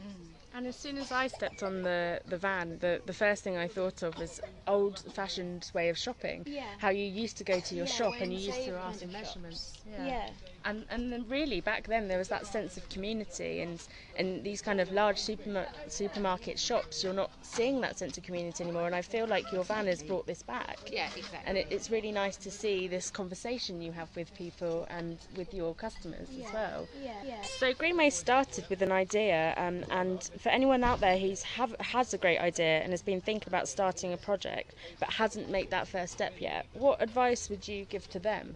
hmm. 0.01 0.40
And 0.53 0.67
as 0.67 0.75
soon 0.75 0.97
as 0.97 1.11
I 1.11 1.27
stepped 1.27 1.63
on 1.63 1.81
the, 1.81 2.19
the 2.27 2.37
van, 2.37 2.77
the, 2.79 3.01
the 3.05 3.13
first 3.13 3.43
thing 3.43 3.57
I 3.57 3.67
thought 3.67 4.03
of 4.03 4.17
was 4.17 4.41
old 4.67 4.99
fashioned 5.13 5.71
way 5.73 5.89
of 5.89 5.97
shopping. 5.97 6.43
Yeah. 6.45 6.65
How 6.77 6.89
you 6.89 7.05
used 7.05 7.37
to 7.37 7.43
go 7.43 7.59
to 7.59 7.75
your 7.75 7.85
Yeah, 7.85 7.91
shop 7.93 8.13
and 8.19 8.33
you 8.33 8.39
used 8.39 8.63
to 8.65 8.71
ask 8.75 8.99
for 8.99 9.07
measurements. 9.07 9.73
shops. 9.75 9.85
yeah. 10.05 10.29
And 10.63 10.85
and 10.91 11.11
then 11.11 11.25
really 11.27 11.59
back 11.59 11.87
then 11.87 12.07
there 12.07 12.19
was 12.19 12.27
that 12.27 12.45
sense 12.45 12.77
of 12.77 12.87
community 12.89 13.61
and 13.61 13.81
and 14.15 14.43
these 14.43 14.61
kind 14.61 14.79
of 14.79 14.91
large 14.91 15.17
superma- 15.17 15.65
supermarket 15.87 16.59
shops 16.59 17.03
you're 17.03 17.13
not 17.15 17.31
seeing 17.41 17.81
that 17.81 17.97
sense 17.97 18.15
of 18.19 18.23
community 18.23 18.63
anymore 18.63 18.85
and 18.85 18.93
I 18.93 19.01
feel 19.01 19.25
like 19.25 19.51
your 19.51 19.63
van 19.63 19.87
has 19.87 20.03
brought 20.03 20.27
this 20.27 20.43
back. 20.43 20.77
Yeah, 20.91 21.07
exactly. 21.15 21.39
And 21.47 21.57
it, 21.57 21.65
it's 21.71 21.89
really 21.89 22.11
nice 22.11 22.35
to 22.37 22.51
see 22.51 22.87
this 22.87 23.09
conversation 23.09 23.81
you 23.81 23.91
have 23.93 24.15
with 24.15 24.31
people 24.35 24.85
and 24.91 25.17
with 25.35 25.51
your 25.51 25.73
customers 25.73 26.27
as 26.45 26.53
well. 26.53 26.87
yeah 27.03 27.13
yeah 27.25 27.41
So 27.41 27.73
Greenway 27.73 28.11
started 28.11 28.65
with 28.69 28.83
an 28.83 28.91
idea, 28.91 29.55
um, 29.57 29.83
and 29.89 30.21
for 30.41 30.49
anyone 30.49 30.83
out 30.83 30.99
there 30.99 31.17
who's 31.17 31.43
have, 31.43 31.75
has 31.79 32.13
a 32.13 32.17
great 32.17 32.39
idea 32.39 32.81
and 32.81 32.91
has 32.91 33.01
been 33.01 33.21
thinking 33.21 33.47
about 33.47 33.67
starting 33.67 34.11
a 34.11 34.17
project 34.17 34.73
but 34.99 35.09
hasn't 35.13 35.49
made 35.49 35.69
that 35.69 35.87
first 35.87 36.13
step 36.13 36.33
yet, 36.39 36.65
what 36.73 37.01
advice 37.01 37.49
would 37.49 37.67
you 37.67 37.85
give 37.85 38.09
to 38.09 38.19
them? 38.19 38.55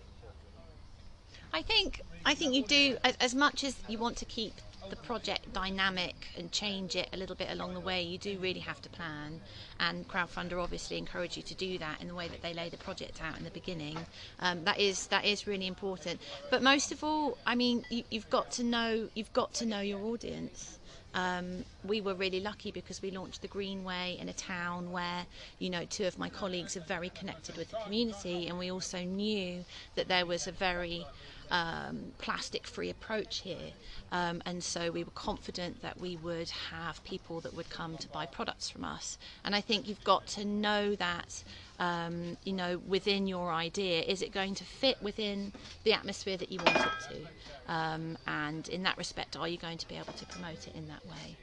I 1.54 1.62
think 1.62 2.02
I 2.26 2.34
think 2.34 2.54
you 2.54 2.64
do 2.64 2.98
as, 3.04 3.16
as 3.22 3.36
much 3.36 3.64
as 3.64 3.78
you 3.88 3.98
want 3.98 4.18
to 4.18 4.26
keep 4.26 4.54
the 4.90 4.96
project 4.98 5.52
dynamic 5.54 6.28
and 6.38 6.52
change 6.52 6.96
it 6.96 7.10
a 7.14 7.18
little 7.18 7.36
bit 7.36 7.50
along 7.50 7.74
the 7.74 7.80
way. 7.80 8.02
You 8.04 8.18
do 8.18 8.38
really 8.40 8.60
have 8.60 8.82
to 8.82 8.90
plan, 8.90 9.42
and 9.80 10.08
crowdfunder 10.08 10.62
obviously 10.62 10.98
encourage 10.98 11.38
you 11.38 11.44
to 11.44 11.54
do 11.56 11.78
that 11.78 12.02
in 12.02 12.08
the 12.08 12.16
way 12.16 12.28
that 12.28 12.42
they 12.42 12.54
lay 12.54 12.70
the 12.70 12.78
project 12.78 13.22
out 13.22 13.38
in 13.38 13.44
the 13.44 13.52
beginning. 13.52 13.98
Um, 14.40 14.64
that 14.66 14.80
is 14.80 15.08
that 15.08 15.26
is 15.26 15.48
really 15.48 15.68
important. 15.68 16.20
But 16.50 16.62
most 16.62 16.92
of 16.92 17.04
all, 17.04 17.38
I 17.46 17.56
mean, 17.56 17.86
you, 17.90 18.04
you've 18.10 18.30
got 18.30 18.52
to 18.54 18.64
know 18.64 19.10
you've 19.14 19.34
got 19.34 19.54
to 19.56 19.66
know 19.66 19.82
your 19.82 20.02
audience. 20.02 20.80
Um, 21.14 21.64
we 21.88 22.02
were 22.02 22.16
really 22.16 22.40
lucky 22.40 22.72
because 22.72 23.02
we 23.02 23.12
launched 23.12 23.42
the 23.42 23.48
Greenway 23.48 24.18
in 24.20 24.30
a 24.30 24.34
town 24.34 24.92
where, 24.92 25.26
you 25.60 25.70
know, 25.70 25.86
two 25.86 26.06
of 26.06 26.18
my 26.18 26.30
colleagues 26.30 26.76
are 26.78 26.82
very 26.82 27.10
connected 27.10 27.58
with 27.58 27.70
the 27.70 27.78
community, 27.84 28.48
and 28.48 28.58
we 28.58 28.72
also 28.72 29.04
knew 29.04 29.64
that 29.96 30.08
there 30.08 30.26
was 30.26 30.48
a 30.48 30.52
very 30.52 31.06
um, 31.52 32.14
plastic 32.18 32.68
free 32.68 32.90
approach 32.90 33.40
here. 33.40 33.72
Um, 34.12 34.42
and 34.46 34.64
so 34.64 34.92
we 34.92 35.04
were 35.04 35.12
confident 35.12 35.82
that 35.82 36.00
we 36.00 36.16
would 36.16 36.50
have 36.72 37.04
people 37.04 37.42
that 37.42 37.54
would 37.54 37.70
come 37.70 37.98
to 37.98 38.08
buy 38.10 38.26
products 38.26 38.70
from 38.70 38.84
us. 38.84 39.18
And 39.44 39.56
I 39.56 39.62
think 39.62 39.88
you've 39.88 40.04
got 40.04 40.28
to 40.28 40.46
know 40.46 40.96
that, 40.96 41.44
um, 41.80 42.38
you 42.44 42.54
know, 42.54 42.82
within 42.88 43.28
your 43.28 43.52
idea, 43.52 44.02
is 44.02 44.22
it 44.22 44.32
going 44.32 44.56
to 44.56 44.64
fit 44.64 45.02
within 45.02 45.54
the 45.84 45.94
atmosphere 45.94 46.38
that 46.38 46.52
you 46.52 46.60
want 46.60 46.86
it 46.86 46.94
to? 47.10 47.72
Um, 47.72 48.18
and 48.28 48.68
in 48.70 48.84
that 48.84 48.98
respect, 48.98 49.36
are 49.36 49.48
you 49.48 49.58
going 49.58 49.78
to 49.78 49.88
be 49.88 49.96
able 49.96 50.14
to 50.14 50.26
promote 50.26 50.68
it 50.68 50.76
in 50.76 50.88
that 50.88 51.06
way? 51.06 51.38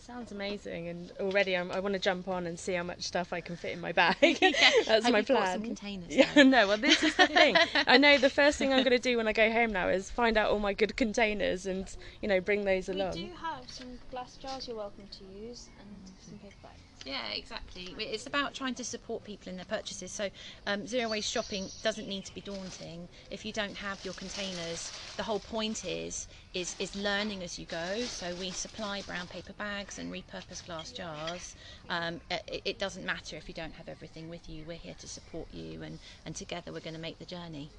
Sounds 0.00 0.32
amazing, 0.32 0.88
and 0.88 1.12
already 1.20 1.54
I'm, 1.54 1.70
I 1.70 1.78
want 1.78 1.92
to 1.92 1.98
jump 1.98 2.26
on 2.26 2.46
and 2.46 2.58
see 2.58 2.72
how 2.72 2.82
much 2.82 3.02
stuff 3.02 3.34
I 3.34 3.42
can 3.42 3.54
fit 3.54 3.72
in 3.72 3.80
my 3.82 3.92
bag. 4.02 4.16
That's 4.40 5.04
Have 5.04 5.12
my 5.12 5.18
you 5.18 5.24
plan. 5.24 5.42
got 5.42 5.52
some 5.52 5.62
containers? 5.62 6.08
Yeah, 6.16 6.42
no, 6.42 6.66
well, 6.68 6.78
this 6.78 7.02
is 7.02 7.14
the 7.16 7.26
thing. 7.26 7.54
I 7.86 7.98
know 7.98 8.16
the 8.16 8.30
first 8.30 8.56
thing 8.58 8.72
I'm 8.72 8.78
going 8.82 8.90
to 8.96 8.98
do 8.98 9.18
when 9.18 9.28
I 9.28 9.32
go 9.34 9.52
home 9.52 9.72
now 9.72 9.88
is 9.88 10.10
find 10.10 10.38
out 10.38 10.50
all 10.50 10.58
my 10.58 10.72
good 10.72 10.96
containers 10.96 11.66
and, 11.66 11.94
you 12.22 12.28
know, 12.28 12.40
bring 12.40 12.64
those 12.64 12.88
we 12.88 12.94
along. 12.94 13.12
do 13.12 13.28
have 13.40 13.68
some 13.70 13.98
glass 14.10 14.36
jars 14.36 14.66
you're 14.66 14.76
welcome 14.78 15.04
to 15.18 15.24
use 15.24 15.68
and 15.78 15.88
some 16.18 16.38
paper 16.38 16.54
bags 16.62 16.80
Yeah, 17.04 17.20
exactly. 17.34 17.94
It's 17.98 18.26
about 18.26 18.54
trying 18.54 18.74
to 18.76 18.84
support 18.84 19.24
people 19.24 19.50
in 19.50 19.56
their 19.56 19.64
purchases. 19.66 20.10
So, 20.12 20.30
um, 20.66 20.86
zero 20.86 21.10
waste 21.10 21.30
shopping 21.30 21.66
doesn't 21.82 22.08
need 22.08 22.24
to 22.24 22.34
be 22.34 22.40
daunting. 22.40 23.08
If 23.30 23.44
you 23.44 23.52
don't 23.52 23.76
have 23.76 24.02
your 24.04 24.14
containers, 24.14 24.92
the 25.16 25.22
whole 25.24 25.40
point 25.40 25.84
is 25.84 26.26
is 26.54 26.74
is 26.78 26.96
learning 26.96 27.42
as 27.42 27.58
you 27.58 27.66
go. 27.66 28.00
So 28.02 28.34
we 28.34 28.50
supply 28.50 29.02
brown 29.02 29.26
paper 29.28 29.52
bags 29.54 29.89
and 29.98 30.12
repurposed 30.12 30.66
glass 30.66 30.92
jars. 30.92 31.56
Um, 31.88 32.20
it, 32.30 32.62
it 32.64 32.78
doesn't 32.78 33.04
matter 33.04 33.36
if 33.36 33.48
you 33.48 33.54
don't 33.54 33.74
have 33.74 33.88
everything 33.88 34.28
with 34.30 34.48
you. 34.48 34.64
We're 34.66 34.76
here 34.76 34.96
to 34.98 35.08
support 35.08 35.48
you, 35.52 35.82
and 35.82 35.98
and 36.24 36.34
together 36.34 36.72
we're 36.72 36.80
going 36.80 36.94
to 36.94 37.00
make 37.00 37.18
the 37.18 37.24
journey. 37.24 37.70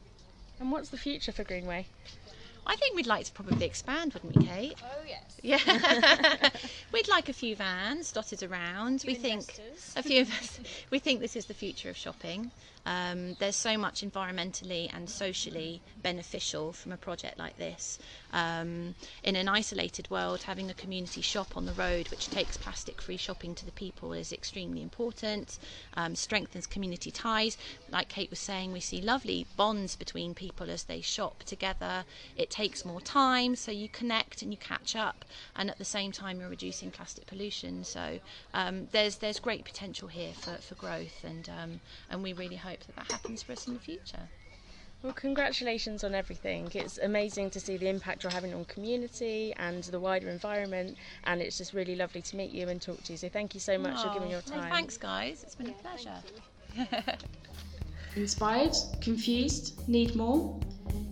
And 0.60 0.72
what's 0.72 0.90
the 0.90 0.98
future 0.98 1.32
for 1.32 1.44
Greenway? 1.44 1.86
I 2.66 2.76
think 2.76 2.96
we'd 2.96 3.08
like 3.08 3.26
to 3.26 3.32
probably 3.32 3.66
expand, 3.66 4.14
wouldn't 4.14 4.38
we, 4.38 4.46
Kate? 4.46 4.76
Oh 4.84 5.04
yes. 5.08 5.40
Yeah, 5.42 6.50
we'd 6.94 7.08
like 7.08 7.28
a 7.30 7.34
few 7.34 7.56
vans 7.56 8.12
dotted 8.12 8.44
around. 8.44 9.04
we 9.08 9.16
think 9.16 9.42
investors. 9.58 9.94
a 9.96 10.04
few 10.04 10.20
investors. 10.20 10.68
we 10.92 11.00
think 11.00 11.20
this 11.22 11.36
is 11.36 11.46
the 11.46 11.56
future 11.56 11.90
of 11.90 11.98
shopping. 11.98 12.52
Um, 12.86 13.36
there's 13.40 13.56
so 13.56 13.78
much 13.78 14.02
environmentally 14.02 14.90
and 14.94 15.10
socially 15.10 15.82
beneficial 16.02 16.74
from 16.74 16.92
a 16.92 16.98
project 16.98 17.38
like 17.38 17.58
this. 17.58 18.00
Um, 18.34 18.96
in 19.24 19.36
an 19.36 19.48
isolated 19.48 20.10
world, 20.10 20.44
having 20.44 20.70
a 20.70 20.74
community 20.74 21.22
shop 21.22 21.56
on 21.56 21.66
the 21.66 21.74
road 21.74 22.10
which 22.10 22.30
takes 22.30 22.58
plastic-free 22.58 23.18
shopping 23.18 23.56
to 23.56 23.66
the 23.66 23.72
people 23.72 24.14
is 24.14 24.32
extremely 24.32 24.82
important. 24.82 25.60
Um, 25.96 26.16
strengthens 26.16 26.68
community 26.68 27.12
ties. 27.12 27.58
Like 27.90 28.08
Kate 28.08 28.30
was 28.30 28.40
saying, 28.40 28.72
we 28.72 28.80
see 28.80 29.02
lovely 29.02 29.46
bonds 29.58 29.96
between 29.96 30.34
people 30.34 30.70
as 30.70 30.84
they 30.84 31.02
shop 31.02 31.44
together. 31.44 32.06
It 32.36 32.50
takes 32.50 32.86
more 32.86 33.02
time, 33.02 33.56
so 33.56 33.72
you 33.72 33.90
connect 33.90 34.42
and 34.42 34.52
you 34.52 34.58
catch 34.58 34.96
up, 34.96 35.26
and 35.56 35.70
at 35.70 35.78
the 35.78 35.86
same 35.86 36.12
time 36.12 36.40
you're 36.40 36.50
reducing 36.50 36.92
plastic 36.92 37.28
pollution. 37.28 37.84
So 37.84 38.20
um, 38.54 38.88
there's 38.92 39.18
there's 39.18 39.40
great 39.40 39.66
potential 39.66 40.08
here 40.08 40.34
for, 40.34 40.54
for 40.62 40.76
growth, 40.76 41.24
and 41.24 41.50
um, 41.50 41.80
and 42.10 42.24
we 42.24 42.34
really 42.34 42.56
hope 42.56 42.71
that 42.80 42.96
that 42.96 43.12
happens 43.12 43.44
for 43.44 43.52
us 43.54 43.68
in 43.68 43.74
the 43.74 43.80
future. 43.80 44.28
Well, 45.04 45.14
congratulations 45.14 46.04
on 46.04 46.14
everything. 46.14 46.70
It's 46.76 47.00
amazing 47.00 47.50
to 47.52 47.60
see 47.60 47.76
the 47.76 47.88
impact 47.90 48.22
you're 48.24 48.32
having 48.32 48.54
on 48.54 48.66
community 48.66 49.52
and 49.58 49.84
the 49.86 50.00
wider 50.00 50.30
environment, 50.30 50.96
and 51.24 51.42
it's 51.42 51.58
just 51.58 51.74
really 51.74 51.96
lovely 51.96 52.22
to 52.22 52.36
meet 52.36 52.52
you 52.52 52.70
and 52.70 52.80
talk 52.80 53.02
to 53.06 53.14
you. 53.14 53.18
So 53.18 53.28
thank 53.28 53.56
you 53.56 53.60
so 53.60 53.80
much 53.80 54.00
for 54.04 54.14
giving 54.14 54.30
your 54.30 54.42
Oh, 54.48 54.56
no, 54.56 54.62
time. 54.62 54.72
thanks, 54.72 54.98
guys. 54.98 55.42
It's 55.44 55.56
been 55.56 55.70
a 55.70 55.74
pleasure. 55.74 56.18
Inspired? 58.16 58.76
Confused? 59.02 59.88
Need 59.88 60.16
more? 60.16 60.60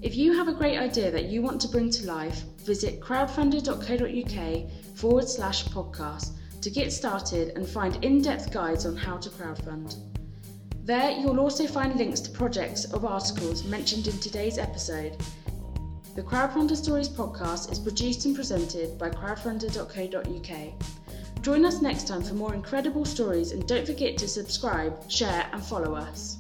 If 0.02 0.16
you 0.16 0.34
have 0.38 0.48
a 0.50 0.54
great 0.54 0.78
idea 0.78 1.10
that 1.12 1.26
you 1.26 1.42
want 1.42 1.60
to 1.62 1.68
bring 1.68 1.90
to 1.92 2.06
life, 2.06 2.44
visit 2.60 3.00
crowdfunder.co.uk 3.00 4.98
forward 4.98 5.28
slash 5.28 5.66
podcast 5.66 6.34
to 6.62 6.70
get 6.70 6.92
started 6.92 7.54
and 7.58 7.68
find 7.68 8.04
in 8.04 8.22
depth 8.22 8.52
guides 8.52 8.86
on 8.86 8.96
how 8.96 9.18
to 9.18 9.30
crowdfund. 9.30 9.96
There, 10.90 11.12
you'll 11.12 11.40
also 11.40 11.68
find 11.68 11.96
links 11.98 12.20
to 12.22 12.32
projects 12.32 12.92
or 12.92 13.06
articles 13.06 13.64
mentioned 13.64 14.08
in 14.08 14.18
today's 14.18 14.58
episode. 14.58 15.18
The 16.16 16.24
Crowdfunder 16.24 16.76
Stories 16.76 17.08
podcast 17.08 17.72
is 17.72 17.78
produced 17.78 18.26
and 18.26 18.36
presented 18.36 18.98
by 18.98 19.12
crowdfunder.co.uk. 19.12 21.44
Join 21.44 21.64
us 21.64 21.84
next 21.84 22.08
time 22.08 22.24
for 22.24 22.34
more 22.34 22.56
incredible 22.56 23.06
stories 23.06 23.52
and 23.52 23.68
don't 23.68 23.86
forget 23.86 24.18
to 24.18 24.28
subscribe, 24.28 25.12
share, 25.12 25.48
and 25.54 25.64
follow 25.64 25.94
us. 25.94 26.40